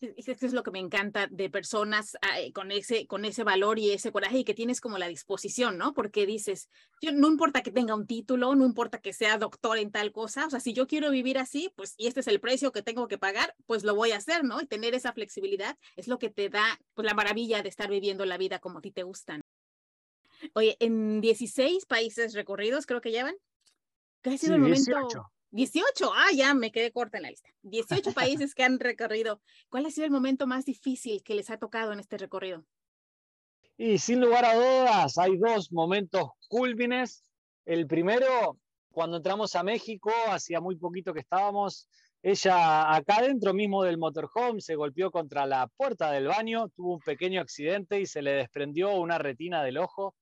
Eso 0.00 0.46
es 0.46 0.52
lo 0.52 0.62
que 0.62 0.70
me 0.70 0.78
encanta 0.78 1.26
de 1.26 1.48
personas 1.48 2.18
eh, 2.36 2.52
con, 2.52 2.70
ese, 2.70 3.06
con 3.06 3.24
ese 3.24 3.44
valor 3.44 3.78
y 3.78 3.92
ese 3.92 4.12
coraje 4.12 4.38
y 4.38 4.44
que 4.44 4.52
tienes 4.52 4.82
como 4.82 4.98
la 4.98 5.08
disposición, 5.08 5.78
¿no? 5.78 5.94
Porque 5.94 6.26
dices, 6.26 6.68
yo, 7.00 7.12
no 7.12 7.28
importa 7.28 7.62
que 7.62 7.70
tenga 7.70 7.94
un 7.94 8.06
título, 8.06 8.54
no 8.54 8.66
importa 8.66 9.00
que 9.00 9.14
sea 9.14 9.38
doctor 9.38 9.78
en 9.78 9.90
tal 9.90 10.12
cosa, 10.12 10.46
o 10.46 10.50
sea, 10.50 10.60
si 10.60 10.74
yo 10.74 10.86
quiero 10.86 11.10
vivir 11.10 11.38
así, 11.38 11.72
pues 11.76 11.94
y 11.96 12.08
este 12.08 12.20
es 12.20 12.26
el 12.26 12.40
precio 12.40 12.72
que 12.72 12.82
tengo 12.82 13.08
que 13.08 13.16
pagar, 13.16 13.54
pues 13.64 13.84
lo 13.84 13.94
voy 13.94 14.12
a 14.12 14.18
hacer, 14.18 14.44
¿no? 14.44 14.60
Y 14.60 14.66
tener 14.66 14.94
esa 14.94 15.14
flexibilidad 15.14 15.78
es 15.96 16.08
lo 16.08 16.18
que 16.18 16.28
te 16.28 16.50
da 16.50 16.78
pues 16.92 17.06
la 17.06 17.14
maravilla 17.14 17.62
de 17.62 17.70
estar 17.70 17.88
viviendo 17.88 18.26
la 18.26 18.36
vida 18.36 18.58
como 18.58 18.78
a 18.78 18.82
ti 18.82 18.90
te 18.90 19.02
gustan. 19.02 19.40
Oye, 20.52 20.76
en 20.80 21.22
16 21.22 21.86
países 21.86 22.34
recorridos 22.34 22.84
creo 22.84 23.00
que 23.00 23.12
llevan. 23.12 23.36
¿Qué 24.20 24.30
ha 24.30 24.38
sido 24.38 24.56
el 24.56 24.60
momento? 24.60 24.90
18, 24.90 25.32
ah, 26.14 26.32
ya 26.34 26.54
me 26.54 26.70
quedé 26.70 26.92
corta 26.92 27.18
en 27.18 27.24
la 27.24 27.30
lista. 27.30 27.48
18 27.62 28.12
países 28.12 28.54
que 28.54 28.64
han 28.64 28.78
recorrido. 28.78 29.40
¿Cuál 29.68 29.86
ha 29.86 29.90
sido 29.90 30.04
el 30.04 30.10
momento 30.10 30.46
más 30.46 30.64
difícil 30.64 31.22
que 31.22 31.34
les 31.34 31.50
ha 31.50 31.58
tocado 31.58 31.92
en 31.92 32.00
este 32.00 32.18
recorrido? 32.18 32.64
Y 33.78 33.98
sin 33.98 34.20
lugar 34.20 34.44
a 34.44 34.54
dudas, 34.54 35.18
hay 35.18 35.36
dos 35.36 35.70
momentos 35.72 36.30
cúlmines. 36.48 37.24
El 37.64 37.86
primero, 37.86 38.58
cuando 38.90 39.18
entramos 39.18 39.54
a 39.54 39.62
México, 39.62 40.10
hacía 40.28 40.60
muy 40.60 40.76
poquito 40.76 41.12
que 41.12 41.20
estábamos, 41.20 41.88
ella 42.22 42.94
acá 42.94 43.22
dentro 43.22 43.52
mismo 43.54 43.84
del 43.84 43.98
motorhome 43.98 44.60
se 44.60 44.74
golpeó 44.74 45.10
contra 45.10 45.46
la 45.46 45.68
puerta 45.68 46.10
del 46.10 46.26
baño, 46.26 46.68
tuvo 46.70 46.94
un 46.94 47.00
pequeño 47.00 47.40
accidente 47.40 48.00
y 48.00 48.06
se 48.06 48.22
le 48.22 48.32
desprendió 48.32 48.94
una 48.94 49.18
retina 49.18 49.62
del 49.62 49.78
ojo 49.78 50.16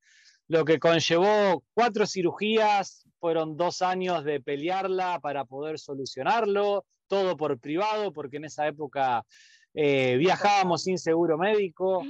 lo 0.55 0.65
que 0.65 0.79
conllevó 0.79 1.65
cuatro 1.75 2.07
cirugías, 2.07 3.05
fueron 3.19 3.57
dos 3.57 3.83
años 3.83 4.23
de 4.23 4.41
pelearla 4.41 5.19
para 5.19 5.45
poder 5.45 5.81
solucionarlo, 5.81 6.85
todo 7.09 7.37
por 7.37 7.59
privado, 7.59 8.13
porque 8.13 8.37
en 8.37 8.45
esa 8.45 8.69
época 8.69 9.27
eh, 9.75 10.17
viajábamos 10.17 10.85
sin 10.85 10.97
seguro 10.97 11.37
médico 11.37 12.05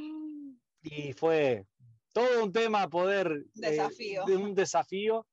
y 0.83 1.15
fue, 1.15 1.65
todo 2.13 2.45
un 2.45 2.53
tema 2.53 2.87
poder... 2.91 3.47
Desafío. 3.55 4.27
de 4.27 4.37
un 4.37 4.55
desafío. 4.55 5.27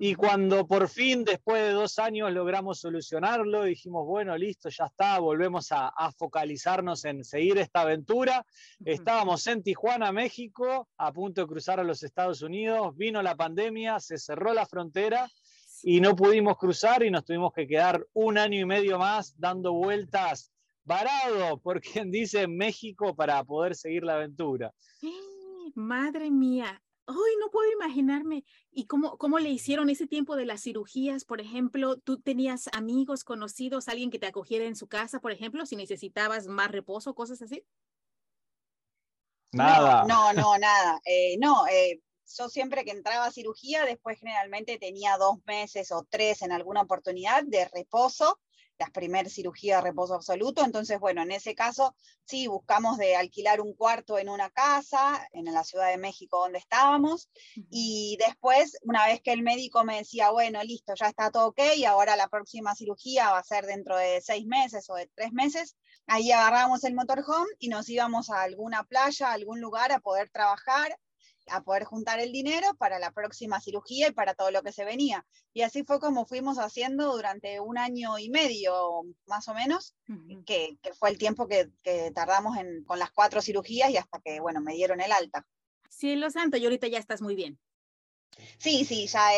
Y 0.00 0.14
cuando 0.14 0.64
por 0.64 0.88
fin, 0.88 1.24
después 1.24 1.60
de 1.60 1.72
dos 1.72 1.98
años, 1.98 2.32
logramos 2.32 2.78
solucionarlo, 2.78 3.64
dijimos, 3.64 4.06
bueno, 4.06 4.38
listo, 4.38 4.68
ya 4.68 4.84
está, 4.84 5.18
volvemos 5.18 5.72
a, 5.72 5.92
focalizarnos 6.16 7.04
en 7.04 7.24
seguir 7.24 7.58
esta 7.58 7.80
aventura. 7.80 8.46
Estábamos 8.84 9.44
en 9.48 9.64
Tijuana, 9.64 10.12
México, 10.12 10.88
a 10.96 11.12
punto 11.12 11.40
de 11.40 11.48
cruzar 11.48 11.80
a 11.80 11.84
los 11.84 12.04
Estados 12.04 12.42
Unidos, 12.42 12.96
vino 12.96 13.20
la 13.22 13.34
pandemia, 13.34 13.98
se 13.98 14.18
cerró 14.18 14.54
la 14.54 14.66
frontera 14.66 15.28
y 15.82 16.00
no 16.00 16.14
pudimos 16.14 16.58
cruzar 16.58 17.02
y 17.02 17.10
nos 17.10 17.24
tuvimos 17.24 17.52
que 17.52 17.66
quedar 17.66 18.06
un 18.12 18.38
año 18.38 18.60
y 18.60 18.64
medio 18.64 19.00
más 19.00 19.34
dando 19.36 19.72
vueltas 19.72 20.52
varado, 20.84 21.58
por 21.58 21.80
quien 21.80 22.12
dice 22.12 22.46
México, 22.46 23.16
para 23.16 23.42
poder 23.42 23.74
seguir 23.74 24.04
la 24.04 24.14
aventura. 24.14 24.72
Madre 25.74 26.30
mía, 26.30 26.80
Ay, 27.10 27.36
no 27.40 27.50
puedo 27.50 27.72
imaginarme. 27.72 28.44
¿Y 28.70 28.84
cómo, 28.84 29.16
cómo 29.16 29.38
le 29.38 29.48
hicieron 29.48 29.88
ese 29.88 30.06
tiempo 30.06 30.36
de 30.36 30.44
las 30.44 30.62
cirugías? 30.62 31.24
Por 31.24 31.40
ejemplo, 31.40 31.96
¿tú 31.96 32.20
tenías 32.20 32.68
amigos, 32.74 33.24
conocidos, 33.24 33.88
alguien 33.88 34.10
que 34.10 34.18
te 34.18 34.26
acogiera 34.26 34.66
en 34.66 34.76
su 34.76 34.88
casa, 34.88 35.18
por 35.18 35.32
ejemplo, 35.32 35.64
si 35.64 35.74
necesitabas 35.74 36.48
más 36.48 36.70
reposo, 36.70 37.14
cosas 37.14 37.40
así? 37.40 37.64
Nada. 39.52 40.04
No, 40.06 40.34
no, 40.34 40.58
nada. 40.58 41.00
Eh, 41.06 41.38
no, 41.38 41.66
eh, 41.68 42.02
yo 42.36 42.50
siempre 42.50 42.84
que 42.84 42.90
entraba 42.90 43.24
a 43.24 43.30
cirugía, 43.30 43.86
después 43.86 44.18
generalmente 44.18 44.76
tenía 44.78 45.16
dos 45.16 45.38
meses 45.46 45.90
o 45.92 46.06
tres 46.10 46.42
en 46.42 46.52
alguna 46.52 46.82
oportunidad 46.82 47.42
de 47.42 47.66
reposo 47.68 48.38
las 48.78 48.90
primeras 48.90 49.32
cirugías 49.32 49.82
de 49.82 49.88
reposo 49.90 50.14
absoluto. 50.14 50.64
Entonces, 50.64 51.00
bueno, 51.00 51.22
en 51.22 51.32
ese 51.32 51.54
caso 51.54 51.94
sí 52.24 52.46
buscamos 52.46 52.98
de 52.98 53.16
alquilar 53.16 53.60
un 53.60 53.74
cuarto 53.74 54.18
en 54.18 54.28
una 54.28 54.50
casa 54.50 55.26
en 55.32 55.46
la 55.46 55.64
Ciudad 55.64 55.90
de 55.90 55.98
México 55.98 56.38
donde 56.40 56.58
estábamos. 56.58 57.28
Y 57.70 58.18
después, 58.24 58.78
una 58.82 59.06
vez 59.06 59.20
que 59.20 59.32
el 59.32 59.42
médico 59.42 59.84
me 59.84 59.96
decía, 59.96 60.30
bueno, 60.30 60.62
listo, 60.62 60.94
ya 60.94 61.08
está 61.08 61.30
todo 61.30 61.48
ok, 61.48 61.60
y 61.76 61.84
ahora 61.84 62.16
la 62.16 62.28
próxima 62.28 62.74
cirugía 62.74 63.30
va 63.30 63.38
a 63.38 63.44
ser 63.44 63.66
dentro 63.66 63.96
de 63.96 64.20
seis 64.20 64.46
meses 64.46 64.88
o 64.90 64.94
de 64.94 65.10
tres 65.14 65.32
meses, 65.32 65.76
ahí 66.06 66.30
agarramos 66.30 66.84
el 66.84 66.94
motorhome 66.94 67.50
y 67.58 67.68
nos 67.68 67.88
íbamos 67.88 68.30
a 68.30 68.42
alguna 68.42 68.84
playa, 68.84 69.30
a 69.30 69.32
algún 69.32 69.60
lugar 69.60 69.92
a 69.92 70.00
poder 70.00 70.30
trabajar 70.30 70.98
a 71.50 71.62
poder 71.62 71.84
juntar 71.84 72.20
el 72.20 72.32
dinero 72.32 72.74
para 72.78 72.98
la 72.98 73.12
próxima 73.12 73.60
cirugía 73.60 74.08
y 74.08 74.12
para 74.12 74.34
todo 74.34 74.50
lo 74.50 74.62
que 74.62 74.72
se 74.72 74.84
venía. 74.84 75.26
Y 75.52 75.62
así 75.62 75.84
fue 75.84 76.00
como 76.00 76.26
fuimos 76.26 76.58
haciendo 76.58 77.12
durante 77.12 77.60
un 77.60 77.78
año 77.78 78.18
y 78.18 78.30
medio, 78.30 79.02
más 79.26 79.48
o 79.48 79.54
menos, 79.54 79.94
que, 80.46 80.78
fue 80.98 81.10
el 81.10 81.18
tiempo 81.18 81.48
que, 81.48 81.70
tardamos 82.14 82.56
en, 82.58 82.84
con 82.84 82.98
las 82.98 83.10
cuatro 83.10 83.40
cirugías 83.42 83.90
y 83.90 83.96
hasta 83.96 84.20
que, 84.20 84.40
bueno, 84.40 84.60
me 84.60 84.74
dieron 84.74 85.00
el 85.00 85.12
alta. 85.12 85.46
Cielo 85.88 86.30
santo, 86.30 86.56
y 86.56 86.64
ahorita 86.64 86.86
ya 86.88 86.98
estás 86.98 87.22
muy 87.22 87.34
bien. 87.34 87.58
Sí, 88.58 88.84
sí, 88.84 89.06
ya, 89.06 89.30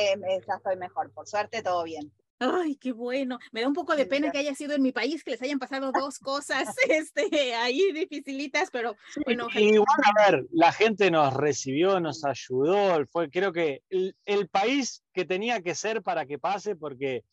ya 0.47 0.55
estoy 0.57 0.77
mejor. 0.77 1.13
Por 1.13 1.27
suerte, 1.27 1.63
todo 1.63 1.85
bien. 1.85 2.13
Ay, 2.43 2.77
qué 2.77 2.93
bueno. 2.93 3.39
Me 3.53 3.61
da 3.61 3.69
un 3.69 3.75
poco 3.75 3.95
de 3.95 4.07
pena 4.07 4.31
que 4.31 4.39
haya 4.39 4.55
sido 4.55 4.75
en 4.75 4.81
mi 4.81 4.93
país, 4.93 5.23
que 5.23 5.33
les 5.33 5.43
hayan 5.43 5.59
pasado 5.59 5.93
dos 5.93 6.19
cosas 6.19 6.75
este, 6.89 7.55
ahí 7.55 7.93
dificilitas, 7.93 8.71
pero 8.73 8.97
bueno. 9.27 9.47
igual, 9.55 10.01
a 10.05 10.31
ver, 10.31 10.47
la 10.51 10.73
gente 10.73 11.11
nos 11.11 11.35
recibió, 11.35 12.01
nos 12.01 12.25
ayudó, 12.25 13.05
fue 13.13 13.29
creo 13.29 13.53
que 13.53 13.83
el, 13.91 14.49
país 14.49 15.05
que 15.13 15.27
tenía 15.27 15.61
que 15.61 15.75
ser 15.75 16.03
para 16.03 16.25
que 16.25 16.39
pase, 16.39 16.77
porque 16.77 17.25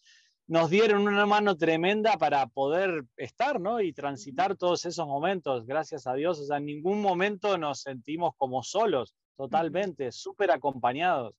nos 0.46 0.70
dieron 0.70 1.08
una 1.08 1.26
mano 1.26 1.56
tremenda 1.56 2.17
para 2.17 2.46
poder 2.48 3.06
estar, 3.15 3.62
¿no? 3.62 3.80
Y 3.80 3.93
transitar 3.93 4.58
todos 4.58 4.86
esos 4.86 5.08
momentos, 5.08 5.65
gracias 5.65 6.06
a 6.06 6.15
Dios. 6.15 6.38
O 6.41 6.46
sea, 6.46 6.58
en 6.58 6.65
ningún 6.65 7.02
momento 7.02 7.58
nos 7.58 7.82
sentimos 7.82 8.34
como 8.36 8.62
solos, 8.62 9.15
totalmente, 9.38 10.12
súper 10.12 10.52
acompañados. 10.52 11.34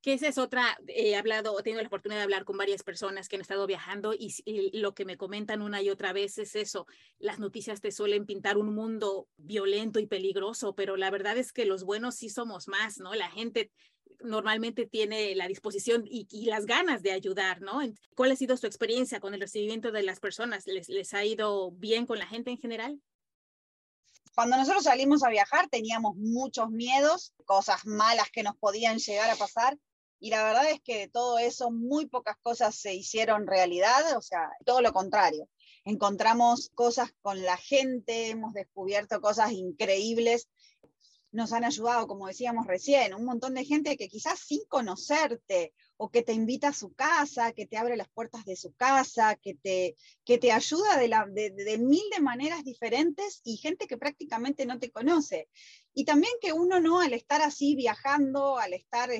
Que 0.00 0.14
esa 0.14 0.28
es 0.28 0.38
otra, 0.38 0.78
he 0.86 1.14
hablado, 1.14 1.58
he 1.58 1.62
tenido 1.62 1.82
la 1.82 1.88
oportunidad 1.88 2.20
de 2.20 2.24
hablar 2.24 2.44
con 2.44 2.56
varias 2.56 2.82
personas 2.82 3.28
que 3.28 3.36
han 3.36 3.42
estado 3.42 3.66
viajando 3.66 4.14
y, 4.14 4.32
lo 4.78 4.94
que 4.94 5.04
me 5.04 5.16
comentan 5.16 5.60
una 5.60 5.82
y 5.82 5.90
otra 5.90 6.12
vez 6.12 6.38
es 6.38 6.56
eso, 6.56 6.86
las 7.18 7.38
noticias 7.38 7.80
te 7.80 7.92
suelen 7.92 8.24
pintar 8.24 8.56
un 8.56 8.74
mundo 8.74 9.28
violento 9.36 10.00
y 10.00 10.06
peligroso, 10.06 10.74
pero 10.74 10.96
la 10.96 11.10
verdad 11.10 11.36
es 11.36 11.52
que 11.52 11.66
los 11.66 11.84
buenos 11.84 12.14
sí 12.14 12.30
somos 12.30 12.66
más, 12.66 12.98
¿no? 12.98 13.14
La 13.14 13.30
gente 13.30 13.70
normalmente 14.22 14.86
tiene 14.86 15.34
la 15.34 15.48
disposición 15.48 16.04
y, 16.06 16.26
las 16.46 16.66
ganas 16.66 17.02
de 17.02 17.12
ayudar, 17.12 17.60
¿no? 17.60 17.80
¿Cuál 18.14 18.32
ha 18.32 18.36
sido 18.36 18.56
su 18.56 18.66
experiencia 18.66 19.20
con 19.20 19.34
el 19.34 19.40
recibimiento 19.40 19.92
de 19.92 20.02
las 20.02 20.20
personas? 20.20 20.66
¿Les, 20.66 20.88
les 20.88 21.14
ha 21.14 21.24
ido 21.24 21.72
bien 21.72 22.06
con 22.06 22.18
la 22.18 22.26
gente 22.26 22.50
en 22.50 22.58
general? 22.58 23.00
Cuando 24.34 24.56
nosotros 24.56 24.84
salimos 24.84 25.22
a 25.22 25.30
viajar 25.30 25.68
teníamos 25.68 26.16
muchos 26.16 26.70
miedos, 26.70 27.34
cosas 27.44 27.84
malas 27.84 28.30
que 28.30 28.42
nos 28.42 28.56
podían 28.56 28.98
llegar 28.98 29.30
a 29.30 29.36
pasar, 29.36 29.78
y 30.18 30.30
la 30.30 30.44
verdad 30.44 30.70
es 30.70 30.80
que 30.82 30.98
de 30.98 31.08
todo 31.08 31.38
eso 31.38 31.70
muy 31.70 32.06
pocas 32.06 32.36
cosas 32.42 32.74
se 32.74 32.94
hicieron 32.94 33.46
realidad, 33.46 34.16
o 34.16 34.20
sea, 34.20 34.50
todo 34.66 34.82
lo 34.82 34.92
contrario. 34.92 35.48
Encontramos 35.84 36.70
cosas 36.74 37.10
con 37.22 37.42
la 37.42 37.56
gente, 37.56 38.28
hemos 38.28 38.52
descubierto 38.52 39.20
cosas 39.20 39.52
increíbles 39.52 40.48
nos 41.32 41.52
han 41.52 41.64
ayudado, 41.64 42.06
como 42.06 42.26
decíamos 42.26 42.66
recién, 42.66 43.14
un 43.14 43.24
montón 43.24 43.54
de 43.54 43.64
gente 43.64 43.96
que 43.96 44.08
quizás 44.08 44.40
sin 44.40 44.64
conocerte 44.68 45.72
o 46.02 46.10
que 46.10 46.22
te 46.22 46.32
invita 46.32 46.68
a 46.68 46.72
su 46.72 46.94
casa, 46.94 47.52
que 47.52 47.66
te 47.66 47.76
abre 47.76 47.94
las 47.94 48.08
puertas 48.08 48.46
de 48.46 48.56
su 48.56 48.72
casa, 48.72 49.36
que 49.36 49.52
te, 49.52 49.96
que 50.24 50.38
te 50.38 50.50
ayuda 50.50 50.96
de, 50.96 51.08
la, 51.08 51.26
de, 51.26 51.76
mil 51.76 52.02
de 52.10 52.22
maneras 52.22 52.64
diferentes 52.64 53.42
y 53.44 53.58
gente 53.58 53.86
que 53.86 53.98
prácticamente 53.98 54.64
no 54.64 54.78
te 54.78 54.90
conoce. 54.90 55.50
Y 55.92 56.06
también 56.06 56.32
que 56.40 56.54
uno 56.54 56.80
no, 56.80 57.02
al 57.02 57.12
estar 57.12 57.42
así 57.42 57.74
viajando, 57.74 58.56
al 58.56 58.72
estar 58.72 59.10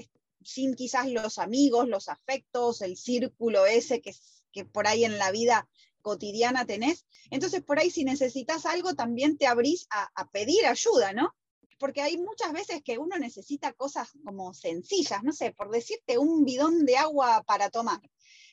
sin 0.43 0.75
quizás 0.75 1.07
los 1.11 1.39
amigos, 1.39 1.87
los 1.87 2.09
afectos, 2.09 2.81
el 2.81 2.97
círculo 2.97 3.67
ese 3.67 4.01
que, 4.01 4.15
que 4.51 4.65
por 4.65 4.87
ahí 4.87 5.05
en 5.05 5.19
la 5.19 5.31
vida 5.33 5.69
cotidiana 6.01 6.65
tenés. 6.65 7.05
Entonces, 7.31 7.63
por 7.63 7.79
ahí 7.79 7.91
si 7.91 8.05
necesitas 8.05 8.65
algo, 8.65 8.95
también 8.95 9.37
te 9.37 9.47
abrís 9.47 9.87
a, 9.91 10.11
a 10.15 10.31
pedir 10.31 10.65
ayuda, 10.65 11.13
¿no? 11.13 11.35
Porque 11.81 12.03
hay 12.03 12.19
muchas 12.19 12.53
veces 12.53 12.83
que 12.85 12.99
uno 12.99 13.17
necesita 13.19 13.73
cosas 13.73 14.11
como 14.25 14.53
sencillas, 14.55 15.25
no 15.25 15.33
sé, 15.33 15.51
por 15.53 15.71
decirte 15.71 16.19
un 16.19 16.45
bidón 16.45 16.85
de 16.85 16.99
agua 16.99 17.43
para 17.47 17.71
tomar, 17.71 18.01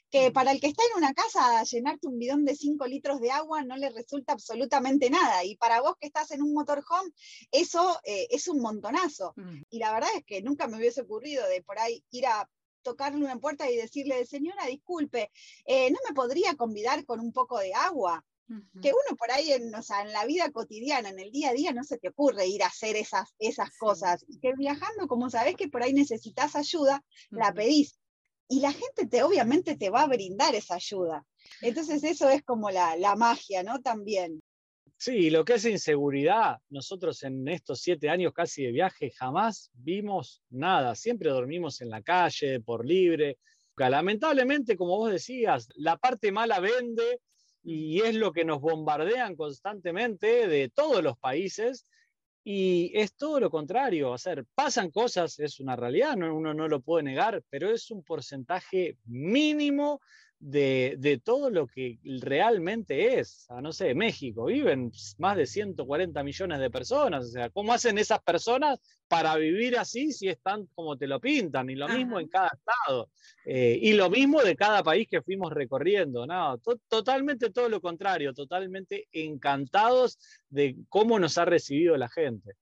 que 0.09 0.31
para 0.31 0.51
el 0.51 0.61
que 0.61 0.67
está 0.67 0.81
en 0.89 0.97
una 0.97 1.13
casa 1.13 1.61
llenarte 1.63 2.07
un 2.07 2.17
bidón 2.17 2.45
de 2.45 2.55
5 2.55 2.87
litros 2.87 3.19
de 3.19 3.31
agua 3.31 3.63
no 3.63 3.75
le 3.75 3.89
resulta 3.89 4.31
absolutamente 4.31 5.09
nada, 5.09 5.43
y 5.43 5.57
para 5.57 5.81
vos 5.81 5.95
que 5.99 6.07
estás 6.07 6.31
en 6.31 6.41
un 6.41 6.53
motorhome, 6.53 7.11
eso 7.51 7.99
eh, 8.05 8.27
es 8.31 8.47
un 8.47 8.61
montonazo. 8.61 9.35
Y 9.69 9.79
la 9.79 9.91
verdad 9.91 10.09
es 10.15 10.23
que 10.23 10.41
nunca 10.41 10.67
me 10.67 10.77
hubiese 10.77 11.01
ocurrido 11.01 11.47
de 11.49 11.61
por 11.61 11.77
ahí 11.79 12.03
ir 12.11 12.25
a 12.27 12.49
tocarle 12.81 13.25
una 13.25 13.37
puerta 13.37 13.69
y 13.69 13.75
decirle, 13.75 14.25
señora, 14.25 14.65
disculpe, 14.65 15.29
eh, 15.65 15.91
¿no 15.91 15.97
me 16.07 16.15
podría 16.15 16.55
convidar 16.55 17.05
con 17.05 17.19
un 17.19 17.33
poco 17.33 17.59
de 17.59 17.73
agua? 17.73 18.23
Que 18.81 18.91
uno 18.91 19.17
por 19.17 19.29
ahí 19.31 19.51
en, 19.51 19.73
o 19.75 19.81
sea, 19.81 20.01
en 20.01 20.13
la 20.13 20.25
vida 20.25 20.49
cotidiana, 20.51 21.09
en 21.09 21.19
el 21.19 21.31
día 21.31 21.49
a 21.49 21.53
día, 21.53 21.73
no 21.73 21.83
se 21.83 21.97
te 21.97 22.09
ocurre 22.09 22.47
ir 22.47 22.63
a 22.63 22.67
hacer 22.67 22.95
esas, 22.95 23.35
esas 23.39 23.75
cosas. 23.77 24.25
que 24.41 24.53
viajando, 24.57 25.07
como 25.07 25.29
sabes 25.29 25.55
que 25.55 25.67
por 25.67 25.83
ahí 25.83 25.93
necesitas 25.93 26.55
ayuda, 26.55 27.03
la 27.29 27.53
pedís. 27.53 27.99
Y 28.47 28.61
la 28.61 28.71
gente 28.71 29.05
te, 29.05 29.23
obviamente 29.23 29.75
te 29.75 29.89
va 29.89 30.03
a 30.03 30.07
brindar 30.07 30.55
esa 30.55 30.75
ayuda. 30.75 31.25
Entonces 31.61 32.03
eso 32.03 32.29
es 32.29 32.43
como 32.43 32.71
la, 32.71 32.95
la 32.95 33.15
magia, 33.17 33.63
¿no? 33.63 33.81
También. 33.81 34.39
Sí, 34.99 35.29
lo 35.29 35.45
que 35.45 35.55
es 35.55 35.65
inseguridad, 35.65 36.57
nosotros 36.69 37.21
en 37.23 37.47
estos 37.47 37.81
siete 37.81 38.09
años 38.09 38.33
casi 38.33 38.63
de 38.63 38.71
viaje 38.71 39.11
jamás 39.11 39.69
vimos 39.73 40.41
nada, 40.49 40.95
siempre 40.95 41.29
dormimos 41.29 41.81
en 41.81 41.89
la 41.89 42.01
calle, 42.01 42.61
por 42.61 42.83
libre. 42.83 43.37
Lamentablemente, 43.75 44.75
como 44.75 44.97
vos 44.97 45.11
decías, 45.11 45.69
la 45.75 45.97
parte 45.97 46.31
mala 46.31 46.59
vende 46.59 47.21
y 47.69 47.99
es 47.99 48.15
lo 48.15 48.31
que 48.31 48.45
nos 48.45 48.61
bombardean 48.61 49.35
constantemente 49.35 50.47
de 50.47 50.69
todos 50.69 51.03
los 51.03 51.17
países 51.17 51.85
y 52.41 52.93
es 52.93 53.13
todo 53.13 53.41
lo 53.41 53.51
contrario, 53.51 54.11
o 54.11 54.17
sea, 54.17 54.41
pasan 54.55 54.89
cosas, 54.89 55.37
es 55.39 55.59
una 55.59 55.75
realidad, 55.75 56.15
uno 56.15 56.53
no 56.53 56.69
lo 56.69 56.79
puede 56.79 57.03
negar, 57.03 57.43
pero 57.49 57.69
es 57.69 57.91
un 57.91 58.05
porcentaje 58.05 58.97
mínimo 59.03 59.99
de, 60.39 61.21
todo 61.23 61.49
lo 61.49 61.67
que 61.67 61.99
realmente 62.03 63.19
es. 63.19 63.47
no 63.61 63.71
sé, 63.71 63.95
México, 63.95 64.45
viven 64.45 64.91
más 65.17 65.37
de 65.37 65.45
140 65.45 66.23
millones 66.23 66.59
de 66.59 66.69
personas. 66.69 67.25
O 67.25 67.29
sea, 67.29 67.49
¿cómo 67.49 67.73
hacen 67.73 67.97
esas 67.97 68.21
personas 68.21 68.79
para 69.07 69.35
vivir 69.35 69.77
así 69.77 70.11
si 70.11 70.27
están 70.27 70.67
como 70.75 70.97
te 70.97 71.07
lo 71.07 71.19
pintan? 71.19 71.69
Y 71.69 71.75
lo 71.75 71.87
mismo 71.87 72.19
en 72.19 72.27
cada 72.27 72.49
estado. 72.53 73.09
Eh, 73.45 73.79
y 73.81 73.93
lo 73.93 74.09
mismo 74.09 74.41
de 74.41 74.55
cada 74.55 74.83
país 74.83 75.07
que 75.09 75.21
fuimos 75.21 75.51
recorriendo. 75.51 76.25
No, 76.25 76.59
totalmente 76.87 77.49
todo 77.49 77.69
lo 77.69 77.81
contrario, 77.81 78.33
totalmente 78.33 79.07
encantados 79.11 80.19
de 80.49 80.75
cómo 80.89 81.19
nos 81.19 81.37
ha 81.37 81.45
recibido 81.45 81.97
la 81.97 82.09
gente. 82.09 82.53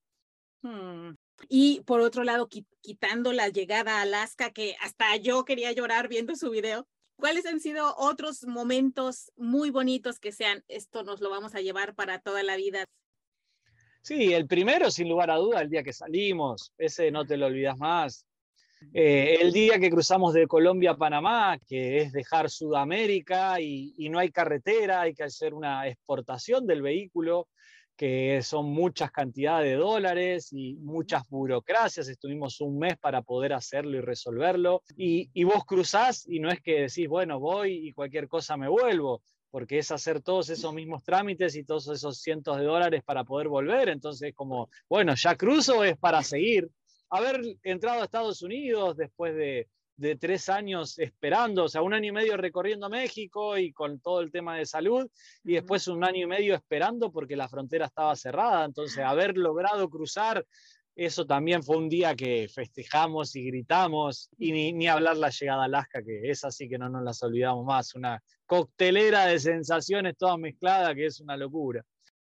Hmm. 0.62 1.16
Y 1.50 1.82
por 1.82 2.00
otro 2.00 2.24
lado, 2.24 2.48
quitando 2.82 3.34
la 3.34 3.50
llegada 3.50 4.00
a 4.00 4.02
Alaska, 4.04 4.52
que 4.52 4.76
hasta 4.82 5.18
yo 5.18 5.44
quería 5.44 5.74
llorar 5.74 6.08
viendo 6.08 6.36
su 6.36 6.50
video, 6.50 6.88
¿Cuáles 7.18 7.46
han 7.46 7.60
sido 7.60 7.96
otros 7.98 8.46
momentos 8.46 9.32
muy 9.38 9.70
bonitos 9.70 10.20
que 10.20 10.32
sean, 10.32 10.64
esto 10.68 11.04
nos 11.04 11.22
lo 11.22 11.30
vamos 11.30 11.56
a 11.56 11.62
llevar 11.62 11.96
para 11.96 12.20
toda 12.20 12.44
la 12.44 12.56
vida? 12.56 12.86
Sí, 14.02 14.34
el 14.34 14.48
primero, 14.48 14.92
sin 14.92 15.10
lugar 15.10 15.32
a 15.32 15.38
duda, 15.38 15.62
el 15.62 15.70
día 15.70 15.82
que 15.82 15.94
salimos, 15.94 16.74
ese 16.78 17.10
no 17.12 17.26
te 17.26 17.38
lo 17.38 17.48
olvidas 17.48 17.78
más. 17.78 18.26
Eh, 18.94 19.40
el 19.42 19.52
día 19.52 19.80
que 19.80 19.90
cruzamos 19.90 20.34
de 20.34 20.48
Colombia 20.48 20.92
a 20.92 20.98
Panamá, 20.98 21.58
que 21.68 21.98
es 22.02 22.12
dejar 22.12 22.50
Sudamérica 22.50 23.60
y, 23.60 23.94
no 24.10 24.20
hay 24.20 24.30
carretera, 24.30 25.02
hay 25.02 25.14
que 25.14 25.24
hacer 25.24 25.54
una 25.54 25.88
exportación 25.88 26.68
del 26.68 26.82
vehículo, 26.82 27.48
que 27.96 28.42
son 28.42 28.72
muchas 28.72 29.12
cantidades 29.12 29.70
de 29.72 29.78
dólares 29.78 30.52
y 30.52 30.76
muchas 30.76 31.28
burocracias. 31.30 32.08
Estuvimos 32.08 32.62
un 32.62 32.78
mes 32.78 32.98
para 32.98 33.22
poder 33.22 33.54
hacerlo 33.54 33.98
y 33.98 34.02
resolverlo. 34.02 34.84
Y, 34.98 35.30
y 35.34 35.44
vos 35.44 35.66
cruzás 35.66 36.28
y 36.28 36.40
no 36.40 36.50
es 36.50 36.62
que 36.62 36.82
decís, 36.82 37.08
bueno, 37.08 37.40
voy 37.40 37.88
y 37.88 37.94
cualquier 37.94 38.28
cosa 38.28 38.58
me 38.58 38.68
vuelvo 38.68 39.22
porque 39.50 39.78
es 39.78 39.90
hacer 39.90 40.22
todos 40.22 40.50
esos 40.50 40.74
mismos 40.74 41.04
trámites 41.06 41.56
y 41.56 41.64
todos 41.64 41.88
esos 41.88 42.20
cientos 42.20 42.58
de 42.58 42.66
dólares 42.66 43.04
para 43.06 43.24
poder 43.24 43.48
volver. 43.48 43.88
Entonces, 43.88 44.34
como, 44.36 44.70
bueno, 44.90 45.16
ya 45.16 45.36
cruzo 45.36 45.82
es 45.86 45.98
para 45.98 46.22
seguir 46.24 46.70
haber 47.10 47.42
entrado 47.64 48.02
a 48.02 48.06
Estados 48.06 48.42
Unidos 48.42 48.98
después 48.98 49.36
de, 49.36 49.70
tres 50.20 50.50
años 50.50 51.00
esperando, 51.00 51.66
o 51.66 51.70
sea, 51.70 51.82
un 51.82 51.94
año 51.94 52.10
y 52.10 52.12
medio 52.12 52.38
recorriendo 52.38 52.90
México 52.90 53.58
y 53.58 53.72
con 53.72 54.00
todo 54.00 54.22
el 54.22 54.32
tema 54.32 54.58
de 54.58 54.66
salud, 54.66 55.10
y 55.44 55.54
después 55.54 55.88
un 55.88 56.04
año 56.04 56.24
y 56.24 56.28
medio 56.28 56.56
esperando 56.56 57.12
porque 57.12 57.36
la 57.36 57.48
frontera 57.48 57.86
estaba 57.86 58.16
cerrada. 58.16 58.66
Entonces, 58.66 59.00
haber 59.00 59.38
logrado 59.38 59.90
cruzar, 59.90 60.46
eso 60.96 61.26
también 61.26 61.62
fue 61.64 61.78
un 61.78 61.90
día 61.90 62.16
que 62.16 62.48
festejamos 62.54 63.36
y 63.36 63.46
gritamos, 63.46 64.30
y 64.38 64.52
ni, 64.52 64.74
ni 64.74 64.88
hablar 64.88 65.18
la 65.18 65.30
llegada 65.30 65.64
a 65.64 65.66
Alaska, 65.66 66.02
que 66.04 66.30
es 66.30 66.44
así 66.44 66.70
que 66.70 66.78
no 66.78 66.90
nos 66.90 67.04
las 67.04 67.22
olvidamos 67.24 67.66
más, 67.66 67.96
una 67.96 68.22
coctelera 68.46 69.26
de 69.26 69.40
sensaciones 69.40 70.16
todas 70.18 70.38
mezcladas 70.38 70.94
que 70.96 71.08
es 71.08 71.20
una 71.20 71.36
locura. 71.36 71.84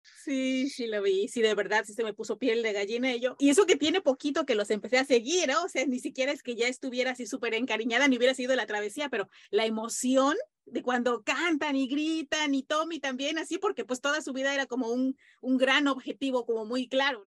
Sí, 0.03 0.69
sí 0.69 0.87
lo 0.87 1.03
vi, 1.03 1.29
sí, 1.29 1.43
de 1.43 1.55
verdad, 1.55 1.85
sí 1.87 1.95
se 1.95 2.03
me 2.03 2.13
puso 2.13 2.39
piel 2.39 2.63
de 2.63 2.73
gallina 2.73 3.15
yo. 3.17 3.37
Y 3.39 3.51
eso 3.51 3.67
que 3.67 3.77
tiene 3.77 4.01
poquito 4.01 4.45
que 4.45 4.55
los 4.55 4.71
empecé 4.71 4.99
a 4.99 5.05
seguir, 5.05 5.49
¿no? 5.49 5.65
O 5.65 5.69
sea, 5.69 5.87
ni 5.87 6.01
siquiera 6.01 6.33
es 6.33 6.43
que 6.43 6.55
ya 6.57 6.69
estuviera 6.69 7.13
así 7.13 7.27
súper 7.27 7.55
encariñada, 7.55 8.09
ni 8.09 8.17
hubiera 8.17 8.35
sido 8.35 8.55
la 8.57 8.67
travesía, 8.67 9.09
pero 9.09 9.29
la 9.51 9.67
emoción 9.67 10.37
de 10.65 10.83
cuando 10.83 11.23
cantan 11.23 11.77
y 11.77 11.87
gritan 11.87 12.55
y 12.55 12.63
Tommy 12.63 12.99
también 13.01 13.39
así, 13.39 13.59
porque 13.59 13.85
pues 13.85 14.01
toda 14.01 14.23
su 14.23 14.33
vida 14.33 14.55
era 14.55 14.67
como 14.67 14.89
un, 14.89 15.17
un 15.41 15.57
gran 15.57 15.87
objetivo, 15.89 16.47
como 16.47 16.65
muy 16.65 16.89
claro. 16.89 17.29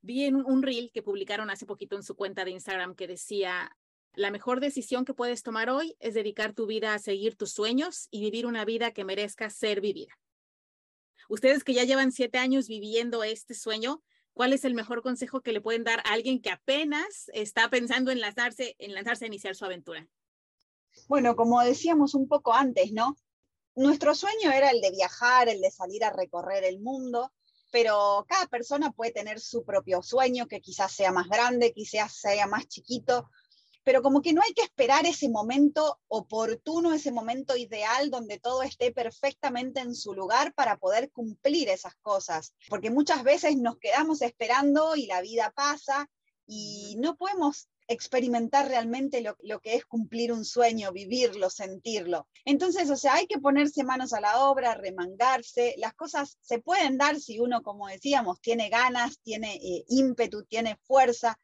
Vi 0.00 0.24
en 0.24 0.36
un 0.36 0.62
reel 0.62 0.90
que 0.92 1.02
publicaron 1.02 1.50
hace 1.50 1.66
poquito 1.66 1.96
en 1.96 2.02
su 2.02 2.16
cuenta 2.16 2.44
de 2.44 2.50
Instagram 2.50 2.96
que 2.96 3.06
decía, 3.06 3.76
la 4.14 4.30
mejor 4.30 4.60
decisión 4.60 5.04
que 5.04 5.14
puedes 5.14 5.42
tomar 5.42 5.70
hoy 5.70 5.96
es 6.00 6.14
dedicar 6.14 6.52
tu 6.52 6.66
vida 6.66 6.94
a 6.94 6.98
seguir 6.98 7.36
tus 7.36 7.52
sueños 7.52 8.08
y 8.10 8.20
vivir 8.20 8.46
una 8.46 8.64
vida 8.64 8.92
que 8.92 9.04
merezca 9.04 9.48
ser 9.48 9.80
vivida. 9.80 10.18
Ustedes 11.28 11.64
que 11.64 11.74
ya 11.74 11.84
llevan 11.84 12.12
siete 12.12 12.38
años 12.38 12.68
viviendo 12.68 13.24
este 13.24 13.54
sueño, 13.54 14.02
¿cuál 14.32 14.52
es 14.52 14.64
el 14.64 14.74
mejor 14.74 15.02
consejo 15.02 15.40
que 15.40 15.52
le 15.52 15.60
pueden 15.60 15.84
dar 15.84 16.00
a 16.00 16.12
alguien 16.12 16.40
que 16.40 16.50
apenas 16.50 17.30
está 17.32 17.68
pensando 17.70 18.10
en 18.10 18.20
lanzarse, 18.20 18.76
en 18.78 18.94
lanzarse 18.94 19.24
a 19.24 19.28
iniciar 19.28 19.54
su 19.54 19.64
aventura? 19.64 20.06
Bueno, 21.08 21.36
como 21.36 21.60
decíamos 21.62 22.14
un 22.14 22.28
poco 22.28 22.52
antes, 22.52 22.92
¿no? 22.92 23.16
Nuestro 23.74 24.14
sueño 24.14 24.50
era 24.52 24.70
el 24.70 24.80
de 24.80 24.90
viajar, 24.90 25.48
el 25.48 25.60
de 25.60 25.70
salir 25.70 26.04
a 26.04 26.12
recorrer 26.12 26.64
el 26.64 26.80
mundo, 26.80 27.32
pero 27.70 28.26
cada 28.28 28.46
persona 28.46 28.92
puede 28.92 29.12
tener 29.12 29.40
su 29.40 29.64
propio 29.64 30.02
sueño, 30.02 30.46
que 30.46 30.60
quizás 30.60 30.92
sea 30.92 31.10
más 31.10 31.28
grande, 31.28 31.72
quizás 31.72 32.14
sea 32.14 32.46
más 32.46 32.68
chiquito, 32.68 33.30
pero 33.84 34.02
como 34.02 34.22
que 34.22 34.32
no 34.32 34.42
hay 34.42 34.52
que 34.54 34.62
esperar 34.62 35.06
ese 35.06 35.28
momento 35.28 36.00
oportuno, 36.08 36.92
ese 36.92 37.12
momento 37.12 37.56
ideal 37.56 38.10
donde 38.10 38.38
todo 38.38 38.62
esté 38.62 38.92
perfectamente 38.92 39.80
en 39.80 39.94
su 39.94 40.14
lugar 40.14 40.54
para 40.54 40.76
poder 40.76 41.10
cumplir 41.10 41.68
esas 41.68 41.94
cosas, 41.96 42.54
porque 42.68 42.90
muchas 42.90 43.22
veces 43.24 43.56
nos 43.56 43.78
quedamos 43.78 44.22
esperando 44.22 44.96
y 44.96 45.06
la 45.06 45.20
vida 45.20 45.52
pasa 45.54 46.08
y 46.46 46.96
no 46.98 47.16
podemos 47.16 47.68
experimentar 47.88 48.68
realmente 48.68 49.20
lo, 49.20 49.36
lo, 49.42 49.60
que 49.60 49.74
es 49.74 49.84
cumplir 49.84 50.32
un 50.32 50.44
sueño, 50.44 50.92
vivirlo, 50.92 51.50
sentirlo. 51.50 52.28
Entonces, 52.44 52.90
o 52.90 52.96
sea, 52.96 53.14
hay 53.14 53.26
que 53.26 53.38
ponerse 53.38 53.84
manos 53.84 54.12
a 54.12 54.20
la 54.20 54.44
obra, 54.46 54.74
remangarse. 54.74 55.74
Las 55.78 55.94
cosas 55.94 56.38
se 56.40 56.58
pueden 56.58 56.96
dar 56.96 57.20
si 57.20 57.38
uno, 57.38 57.62
como 57.62 57.88
decíamos, 57.88 58.40
tiene 58.40 58.68
ganas, 58.68 59.18
tiene 59.22 59.56
eh, 59.56 59.84
ímpetu, 59.88 60.44
tiene 60.44 60.76
fuerza. 60.82 61.38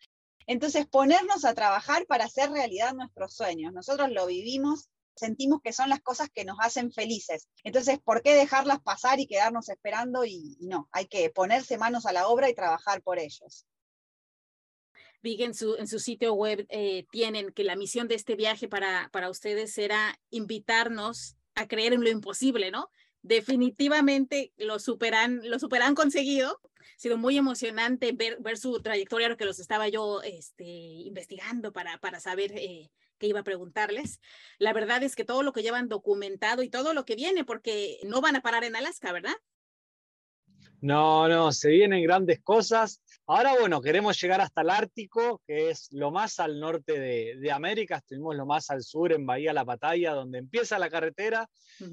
Entonces, 0.49 0.87
ponernos 0.87 1.45
a 1.45 1.55
trabajar 1.55 2.07
para 2.07 2.25
hacer 2.25 2.51
realidad 2.51 2.95
nuestros 2.95 3.35
sueños. 3.35 3.71
Nosotros 3.75 4.11
lo 4.11 4.27
vivimos, 4.27 4.89
sentimos 5.15 5.61
que 5.63 5.75
son 5.75 5.91
las 5.91 6.01
cosas 6.01 6.31
que 6.31 6.47
nos 6.47 6.57
hacen 6.61 6.91
felices. 6.91 7.49
Entonces, 7.65 7.99
¿por 8.03 8.23
qué 8.23 8.35
dejarlas 8.35 8.81
pasar 8.81 9.21
y 9.21 9.27
quedarnos 9.27 9.69
esperando? 9.69 10.25
Y, 10.25 10.57
no, 10.61 10.89
hay 10.91 11.07
que 11.07 11.29
ponerse 11.29 11.77
manos 11.77 12.07
a 12.07 12.15
la 12.15 12.29
obra 12.29 12.49
y 12.49 12.55
trabajar 12.55 13.03
por 13.03 13.19
ellos. 13.19 13.67
Vi 15.23 15.43
en 15.43 15.53
su, 15.53 15.77
en 15.77 15.87
su 15.87 15.99
sitio 15.99 16.33
web 16.33 16.65
eh, 16.71 17.05
tienen 17.11 17.53
que 17.53 17.65
la 17.65 17.77
misión 17.77 18.09
de 18.09 18.15
este 18.15 18.35
viaje 18.35 18.69
para, 18.69 19.11
para 19.13 19.29
ustedes 19.29 19.77
era 19.77 20.19
invitarnos 20.31 21.37
a 21.57 21.69
creer 21.69 21.93
en 21.93 22.03
lo 22.03 22.09
imposible, 22.09 22.71
¿no? 22.71 22.89
Definitivamente 23.29 24.53
lo 24.57 24.79
superan, 24.79 25.41
lo 25.45 25.59
superan 25.59 25.95
conseguido. 25.95 26.61
Ha 26.65 27.01
sido 27.01 27.17
muy 27.17 27.37
emocionante 27.37 28.13
ver, 28.13 28.59
su 28.59 28.81
trayectoria, 28.81 29.29
lo 29.29 29.37
que 29.37 29.45
los 29.45 29.61
estaba 29.61 29.89
yo 29.89 30.23
este, 30.23 30.65
investigando 30.65 31.73
para, 31.73 31.99
para 31.99 32.19
saber 32.19 32.53
eh, 32.57 32.91
qué 33.19 33.27
iba 33.29 33.41
a 33.41 33.45
preguntarles. 33.45 34.21
La 34.59 34.73
verdad 34.73 35.03
es 35.03 35.15
que 35.15 35.25
todo 35.25 35.43
lo 35.43 35.53
que 35.53 35.63
llevan 35.63 35.89
documentado 35.89 36.63
y 36.63 36.71
todo 36.71 36.95
lo 36.95 37.05
que 37.05 37.15
viene, 37.15 37.45
porque 37.45 37.99
no 38.05 38.21
van 38.21 38.35
a 38.35 38.41
parar 38.41 38.65
en 38.65 38.75
Alaska, 38.75 39.13
¿verdad? 39.13 39.37
No, 40.81 41.29
no, 41.29 41.53
se 41.53 41.69
vienen 41.69 42.03
grandes 42.03 42.41
cosas. 42.41 43.03
Ahora, 43.31 43.55
bueno, 43.61 43.83
queremos 43.83 44.19
llegar 44.19 44.41
hasta 44.41 44.63
el 44.63 44.71
Ártico, 44.71 45.43
que 45.47 45.69
es 45.69 45.93
lo 45.93 46.11
más 46.11 46.41
al 46.41 46.59
norte 46.59 46.99
de, 46.99 47.53
América. 47.53 47.97
Estuvimos 47.97 48.35
lo 48.35 48.47
más 48.47 48.71
al 48.71 48.83
sur, 48.83 49.13
en 49.13 49.27
Bahía 49.27 49.53
La 49.53 49.67
Pataya, 49.67 50.15
donde 50.15 50.39
empieza 50.39 50.79
la 50.79 50.89
carretera. 50.89 51.47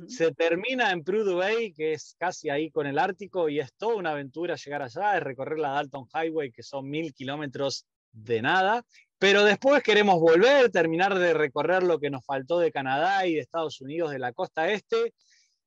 Se 0.07 0.31
termina 0.31 0.91
en 0.91 1.03
Prudhoe 1.03 1.35
Bay, 1.35 1.73
que 1.73 1.91
es 1.91 2.15
casi 2.17 2.49
ahí 2.49 2.71
con 2.71 2.87
el 2.87 2.97
Ártico, 2.97 3.49
y 3.49 3.59
es 3.59 3.73
toda 3.73 3.95
una 3.95 4.11
aventura 4.11 4.55
llegar 4.55 4.81
allá, 4.81 5.17
es 5.17 5.23
recorrer 5.23 5.59
la 5.59 5.71
Dalton 5.71 6.07
Highway, 6.13 6.53
que 6.53 6.63
son 6.63 6.89
mil 6.89 7.13
kilómetros 7.13 7.85
de 8.13 8.41
nada. 8.41 8.85
Pero 9.19 9.43
después 9.43 9.83
queremos 9.83 10.21
volver, 10.21 10.71
terminar 10.71 11.19
de 11.19 11.33
recorrer 11.33 11.83
lo 11.83 11.99
que 11.99 12.09
nos 12.09 12.23
faltó 12.23 12.59
de 12.59 12.71
Canadá 12.71 13.27
y 13.27 13.33
de 13.33 13.41
Estados 13.41 13.81
Unidos, 13.81 14.11
de 14.11 14.19
la 14.19 14.31
costa 14.31 14.71
este, 14.71 15.13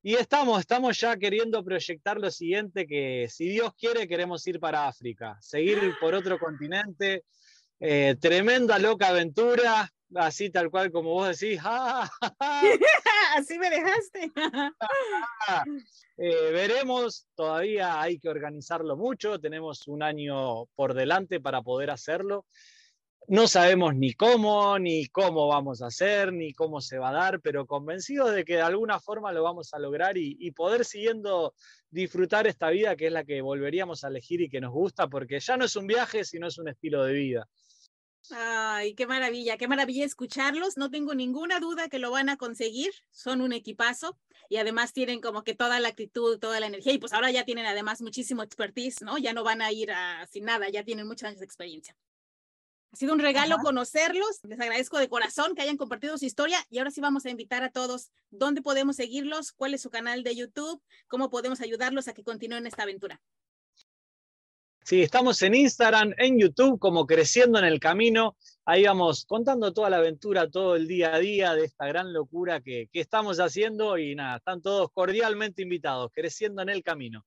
y 0.03 0.15
estamos, 0.15 0.61
estamos 0.61 0.99
ya 0.99 1.17
queriendo 1.17 1.65
proyectar 1.65 2.19
lo 2.19 2.31
siguiente, 2.31 2.87
que 2.87 3.27
si 3.29 3.49
Dios 3.49 3.73
quiere 3.75 4.07
queremos 4.07 4.47
ir 4.47 4.61
para 4.61 4.87
África, 4.87 5.37
seguir 5.41 5.95
por 6.01 6.15
otro 6.15 6.39
continente, 6.39 7.25
eh, 7.81 8.17
tremenda 8.21 8.79
loca 8.79 9.09
aventura, 9.09 9.93
así 10.15 10.51
tal 10.51 10.71
cual 10.71 10.91
como 10.93 11.11
vos 11.11 11.39
decís. 11.39 11.61
así 13.37 13.59
me 13.59 13.71
dejaste. 13.71 14.33
Eh, 16.17 16.51
veremos, 16.53 17.27
todavía 17.35 18.01
hay 18.01 18.19
que 18.19 18.29
organizarlo 18.29 18.97
mucho, 18.97 19.39
tenemos 19.39 19.87
un 19.89 20.03
año 20.03 20.67
por 20.75 20.95
delante 20.95 21.41
para 21.41 21.63
poder 21.63 21.91
hacerlo 21.91 22.47
no 23.27 23.47
sabemos 23.47 23.95
ni 23.95 24.15
cómo, 24.15 24.79
ni 24.79 25.07
cómo 25.07 25.49
vamos 25.49 25.83
a 25.83 25.87
hacer, 25.89 26.33
ni 26.33 26.55
cómo 26.55 26.81
se 26.81 26.99
va 26.99 27.11
a 27.11 27.13
dar, 27.13 27.41
pero 27.41 27.67
convencidos 27.67 28.33
de 28.33 28.45
que 28.45 28.55
de 28.55 28.63
alguna 28.63 29.01
forma 29.01 29.33
lo 29.33 29.43
vamos 29.43 29.75
a 29.75 29.79
lograr 29.79 30.17
y, 30.17 30.51
poder 30.53 30.85
siguiendo 30.85 31.55
disfrutar 31.91 32.47
esta 32.47 32.71
vida 32.71 32.97
que 32.97 33.07
es 33.07 33.13
la 33.13 33.25
que 33.25 33.43
volveríamos 33.43 34.03
a 34.03 34.09
elegir 34.09 34.41
y 34.41 34.49
que 34.49 34.61
nos 34.61 34.73
gusta, 34.73 35.09
porque 35.09 35.41
ya 35.41 35.57
no 35.57 35.67
es 35.67 35.77
un 35.77 35.87
viaje, 35.87 36.25
sino 36.25 36.47
es 36.47 36.59
un 36.59 36.69
estilo 36.69 37.05
de 37.05 37.13
vida. 37.13 37.49
Ay, 38.31 38.95
qué 38.95 39.07
maravilla, 39.07 39.57
qué 39.57 39.69
maravilla 39.69 40.05
escucharlos. 40.05 40.77
No 40.77 40.91
tengo 40.91 41.15
ninguna 41.15 41.61
duda 41.61 41.89
que 41.89 41.99
lo 41.99 42.11
van 42.11 42.29
a 42.29 42.37
conseguir. 42.37 42.91
Son 43.11 43.41
un 43.41 43.53
equipazo 43.53 44.19
y 44.51 44.57
además 44.57 44.93
tienen 44.93 45.21
como 45.21 45.45
que 45.45 45.55
toda 45.55 45.81
la 45.81 45.89
actitud, 45.89 46.39
toda 46.39 46.61
la 46.61 46.67
energía 46.67 46.93
y 46.93 46.99
pues 46.99 47.13
ahora 47.13 47.31
ya 47.31 47.45
tienen 47.45 47.65
además 47.65 48.03
muchísimo 48.03 48.43
expertise, 48.43 49.03
¿no? 49.03 49.17
Ya 49.17 49.33
no 49.33 49.45
van 49.45 49.63
a 49.63 49.73
ir 49.73 49.91
sin 50.31 50.45
nada, 50.45 50.69
ya 50.69 50.85
tienen 50.85 51.07
muchos 51.07 51.29
años 51.29 51.43
experiencia. 51.43 51.97
Ha 52.93 52.97
sido 52.97 53.13
un 53.13 53.19
regalo 53.19 53.59
conocerlos. 53.59 54.41
Les 54.45 54.59
agradezco 54.59 54.99
de 54.99 55.09
corazón 55.09 55.55
que 55.55 55.63
hayan 55.63 55.77
compartido 55.77 56.17
su 56.17 56.25
historia 56.25 56.59
y 56.71 56.79
ahora 56.79 56.91
sí 56.91 57.01
vamos 57.01 57.27
a 57.27 57.31
invitar 57.31 57.63
a 57.63 57.71
todos 57.71 58.11
dónde 58.31 58.63
podemos 58.63 58.97
seguirlos, 58.97 59.53
cuál 59.53 59.75
es 59.75 59.83
su 59.83 59.91
canal 59.91 60.23
de 60.23 60.35
YouTube, 60.35 60.83
cómo 61.07 61.31
podemos 61.31 61.61
ayudarlos 61.61 62.09
a 62.09 62.15
que 62.15 62.25
continúen 62.25 62.67
esta 62.67 62.85
aventura. 62.85 63.21
Sí, 64.89 65.03
estamos 65.03 65.43
en 65.43 65.55
Instagram, 65.55 66.15
en 66.17 66.39
YouTube, 66.39 66.79
como 66.79 67.07
Creciendo 67.07 67.59
en 67.59 67.67
el 67.67 67.79
Camino. 67.79 68.39
Ahí 68.65 68.85
vamos 68.85 69.27
contando 69.27 69.75
toda 69.75 69.91
la 69.91 69.99
aventura, 69.99 70.49
todo 70.49 70.77
el 70.77 70.89
día 70.89 71.15
a 71.15 71.19
día 71.19 71.55
de 71.55 71.67
esta 71.67 71.87
gran 71.87 72.15
locura 72.15 72.63
que, 72.63 72.89
que 72.91 73.01
estamos 73.01 73.39
haciendo 73.39 73.99
y 73.99 74.15
nada, 74.15 74.39
están 74.39 74.63
todos 74.63 74.91
cordialmente 74.91 75.61
invitados, 75.61 76.11
Creciendo 76.15 76.63
en 76.63 76.71
el 76.71 76.83
Camino. 76.83 77.27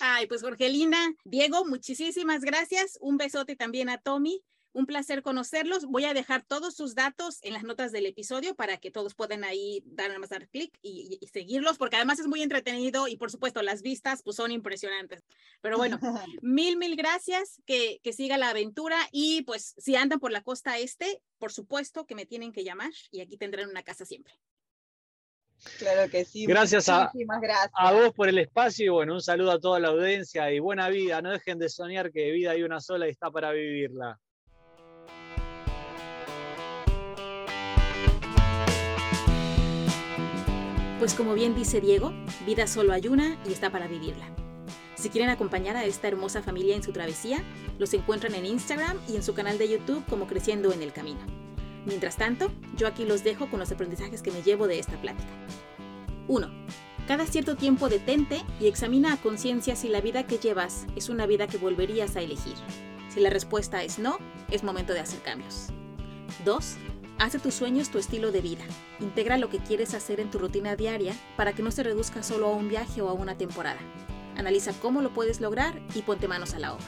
Ay, 0.00 0.26
pues 0.26 0.42
Jorgelina, 0.42 1.14
Diego, 1.24 1.64
muchísimas 1.64 2.42
gracias. 2.42 2.98
Un 3.00 3.16
besote 3.16 3.56
también 3.56 3.88
a 3.88 3.98
Tommy. 3.98 4.42
un 4.72 4.86
placer 4.86 5.22
conocerlos. 5.22 5.86
Voy 5.86 6.04
a 6.04 6.14
dejar 6.14 6.44
todos 6.44 6.76
sus 6.76 6.94
datos 6.94 7.38
en 7.42 7.52
las 7.52 7.64
notas 7.64 7.90
del 7.90 8.06
episodio 8.06 8.54
para 8.54 8.76
que 8.76 8.92
todos 8.92 9.14
puedan 9.14 9.42
ahí 9.42 9.82
dar 9.86 10.16
más 10.20 10.28
dar 10.28 10.46
clic 10.48 10.78
y, 10.82 11.18
seguirlos, 11.32 11.78
porque 11.78 11.96
además 11.96 12.20
es 12.20 12.28
muy 12.28 12.42
entretenido 12.42 13.08
y 13.08 13.16
por 13.16 13.30
supuesto 13.30 13.62
las 13.62 13.82
vistas 13.82 14.22
pues 14.22 14.36
son 14.36 14.52
impresionantes. 14.52 15.24
Pero 15.62 15.78
bueno, 15.78 15.98
mil, 16.42 16.76
mil 16.76 16.94
gracias, 16.94 17.60
que, 17.66 17.98
que 18.04 18.12
siga 18.12 18.38
la 18.38 18.50
aventura 18.50 18.98
y 19.10 19.42
pues 19.42 19.74
si 19.78 19.96
andan 19.96 20.20
por 20.20 20.30
la 20.30 20.42
costa 20.42 20.78
este, 20.78 21.22
por 21.38 21.50
supuesto 21.50 22.06
que 22.06 22.14
me 22.14 22.26
tienen 22.26 22.52
que 22.52 22.62
llamar 22.62 22.92
y 23.10 23.20
aquí 23.20 23.36
tendrán 23.36 23.70
una 23.70 23.82
casa 23.82 24.04
siempre. 24.04 24.38
Claro 25.78 26.10
que 26.10 26.24
sí. 26.24 26.46
Gracias 26.46 26.88
a, 26.88 27.10
gracias 27.14 27.70
a 27.74 27.92
vos 27.92 28.12
por 28.14 28.28
el 28.28 28.38
espacio 28.38 28.86
y 28.86 28.88
bueno, 28.88 29.14
un 29.14 29.22
saludo 29.22 29.52
a 29.52 29.60
toda 29.60 29.80
la 29.80 29.88
audiencia 29.88 30.50
y 30.52 30.60
buena 30.60 30.88
vida. 30.88 31.20
No 31.20 31.30
dejen 31.30 31.58
de 31.58 31.68
soñar 31.68 32.10
que 32.12 32.30
vida 32.30 32.52
hay 32.52 32.62
una 32.62 32.80
sola 32.80 33.06
y 33.06 33.10
está 33.10 33.30
para 33.30 33.52
vivirla. 33.52 34.18
Pues 40.98 41.14
como 41.14 41.34
bien 41.34 41.54
dice 41.54 41.80
Diego, 41.80 42.12
vida 42.44 42.66
solo 42.66 42.92
hay 42.92 43.06
una 43.06 43.40
y 43.46 43.52
está 43.52 43.70
para 43.70 43.86
vivirla. 43.86 44.26
Si 44.96 45.10
quieren 45.10 45.30
acompañar 45.30 45.76
a 45.76 45.84
esta 45.84 46.08
hermosa 46.08 46.42
familia 46.42 46.74
en 46.74 46.82
su 46.82 46.92
travesía, 46.92 47.44
los 47.78 47.94
encuentran 47.94 48.34
en 48.34 48.46
Instagram 48.46 48.98
y 49.08 49.14
en 49.14 49.22
su 49.22 49.32
canal 49.32 49.58
de 49.58 49.68
YouTube 49.68 50.04
como 50.06 50.26
Creciendo 50.26 50.72
en 50.72 50.82
el 50.82 50.92
Camino. 50.92 51.47
Mientras 51.86 52.16
tanto, 52.16 52.50
yo 52.76 52.86
aquí 52.86 53.04
los 53.04 53.24
dejo 53.24 53.48
con 53.50 53.60
los 53.60 53.70
aprendizajes 53.72 54.22
que 54.22 54.30
me 54.30 54.42
llevo 54.42 54.66
de 54.66 54.78
esta 54.78 55.00
plática. 55.00 55.30
1. 56.28 56.50
Cada 57.06 57.26
cierto 57.26 57.56
tiempo 57.56 57.88
detente 57.88 58.42
y 58.60 58.66
examina 58.66 59.14
a 59.14 59.16
conciencia 59.16 59.76
si 59.76 59.88
la 59.88 60.02
vida 60.02 60.26
que 60.26 60.38
llevas 60.38 60.86
es 60.94 61.08
una 61.08 61.26
vida 61.26 61.46
que 61.46 61.56
volverías 61.56 62.16
a 62.16 62.20
elegir. 62.20 62.54
Si 63.08 63.20
la 63.20 63.30
respuesta 63.30 63.82
es 63.82 63.98
no, 63.98 64.18
es 64.50 64.62
momento 64.62 64.92
de 64.92 65.00
hacer 65.00 65.20
cambios. 65.22 65.68
2. 66.44 66.76
Hace 67.18 67.38
tus 67.38 67.54
sueños 67.54 67.90
tu 67.90 67.98
estilo 67.98 68.30
de 68.30 68.42
vida. 68.42 68.64
Integra 69.00 69.38
lo 69.38 69.48
que 69.48 69.58
quieres 69.58 69.94
hacer 69.94 70.20
en 70.20 70.30
tu 70.30 70.38
rutina 70.38 70.76
diaria 70.76 71.14
para 71.36 71.54
que 71.54 71.62
no 71.62 71.70
se 71.70 71.82
reduzca 71.82 72.22
solo 72.22 72.48
a 72.48 72.54
un 72.54 72.68
viaje 72.68 73.00
o 73.00 73.08
a 73.08 73.14
una 73.14 73.38
temporada. 73.38 73.80
Analiza 74.36 74.72
cómo 74.80 75.00
lo 75.00 75.12
puedes 75.12 75.40
lograr 75.40 75.80
y 75.94 76.02
ponte 76.02 76.28
manos 76.28 76.54
a 76.54 76.58
la 76.58 76.74
obra. 76.74 76.86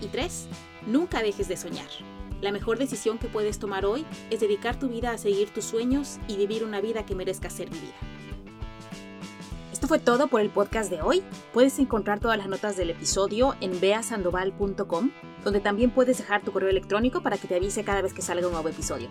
Y 0.00 0.08
3. 0.08 0.48
Nunca 0.86 1.22
dejes 1.22 1.48
de 1.48 1.56
soñar. 1.56 1.88
La 2.40 2.52
mejor 2.52 2.78
decisión 2.78 3.18
que 3.18 3.28
puedes 3.28 3.58
tomar 3.58 3.84
hoy 3.84 4.06
es 4.30 4.40
dedicar 4.40 4.78
tu 4.78 4.88
vida 4.88 5.10
a 5.10 5.18
seguir 5.18 5.50
tus 5.50 5.66
sueños 5.66 6.18
y 6.26 6.36
vivir 6.36 6.64
una 6.64 6.80
vida 6.80 7.04
que 7.04 7.14
merezca 7.14 7.50
ser 7.50 7.68
vivida. 7.68 7.94
Esto 9.72 9.86
fue 9.86 9.98
todo 9.98 10.28
por 10.28 10.40
el 10.40 10.50
podcast 10.50 10.90
de 10.90 11.02
hoy. 11.02 11.22
Puedes 11.52 11.78
encontrar 11.78 12.18
todas 12.18 12.38
las 12.38 12.48
notas 12.48 12.76
del 12.76 12.90
episodio 12.90 13.56
en 13.60 13.78
beasandoval.com, 13.78 15.10
donde 15.44 15.60
también 15.60 15.90
puedes 15.90 16.18
dejar 16.18 16.42
tu 16.42 16.52
correo 16.52 16.70
electrónico 16.70 17.22
para 17.22 17.36
que 17.36 17.48
te 17.48 17.56
avise 17.56 17.84
cada 17.84 18.02
vez 18.02 18.14
que 18.14 18.22
salga 18.22 18.46
un 18.46 18.52
nuevo 18.52 18.68
episodio. 18.68 19.08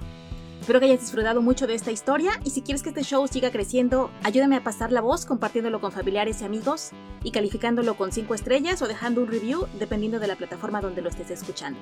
Espero 0.59 0.79
que 0.79 0.87
hayas 0.87 0.99
disfrutado 0.99 1.41
mucho 1.41 1.67
de 1.67 1.73
esta 1.73 1.91
historia 1.91 2.31
y 2.43 2.49
si 2.49 2.61
quieres 2.61 2.83
que 2.83 2.89
este 2.89 3.03
show 3.03 3.27
siga 3.27 3.49
creciendo, 3.49 4.11
ayúdame 4.23 4.57
a 4.57 4.63
pasar 4.63 4.91
la 4.91 5.01
voz 5.01 5.25
compartiéndolo 5.25 5.79
con 5.81 5.91
familiares 5.91 6.41
y 6.41 6.45
amigos 6.45 6.91
y 7.23 7.31
calificándolo 7.31 7.95
con 7.95 8.11
5 8.11 8.33
estrellas 8.35 8.81
o 8.81 8.87
dejando 8.87 9.21
un 9.21 9.27
review 9.27 9.67
dependiendo 9.79 10.19
de 10.19 10.27
la 10.27 10.35
plataforma 10.35 10.81
donde 10.81 11.01
lo 11.01 11.09
estés 11.09 11.31
escuchando. 11.31 11.79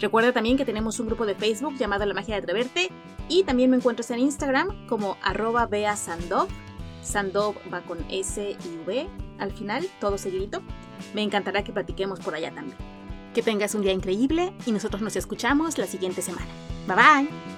Recuerda 0.00 0.32
también 0.32 0.56
que 0.56 0.64
tenemos 0.64 1.00
un 1.00 1.06
grupo 1.06 1.26
de 1.26 1.34
Facebook 1.34 1.76
llamado 1.76 2.04
La 2.04 2.14
Magia 2.14 2.34
de 2.34 2.42
Atreverte 2.42 2.90
y 3.28 3.44
también 3.44 3.70
me 3.70 3.76
encuentras 3.76 4.10
en 4.10 4.20
Instagram 4.20 4.86
como 4.86 5.16
arroba 5.22 5.66
beasandov 5.66 6.48
Sandov 7.06 7.54
va 7.72 7.80
con 7.82 8.04
S 8.10 8.42
y 8.50 8.86
V 8.86 9.08
al 9.38 9.52
final, 9.52 9.86
todo 10.00 10.18
seguidito. 10.18 10.62
Me 11.14 11.22
encantará 11.22 11.62
que 11.62 11.72
platiquemos 11.72 12.20
por 12.20 12.34
allá 12.34 12.52
también. 12.52 12.76
Que 13.34 13.42
tengas 13.42 13.74
un 13.74 13.82
día 13.82 13.92
increíble 13.92 14.52
y 14.64 14.72
nosotros 14.72 15.02
nos 15.02 15.14
escuchamos 15.16 15.78
la 15.78 15.86
siguiente 15.86 16.22
semana. 16.22 16.48
Bye 16.86 16.96
bye. 16.96 17.55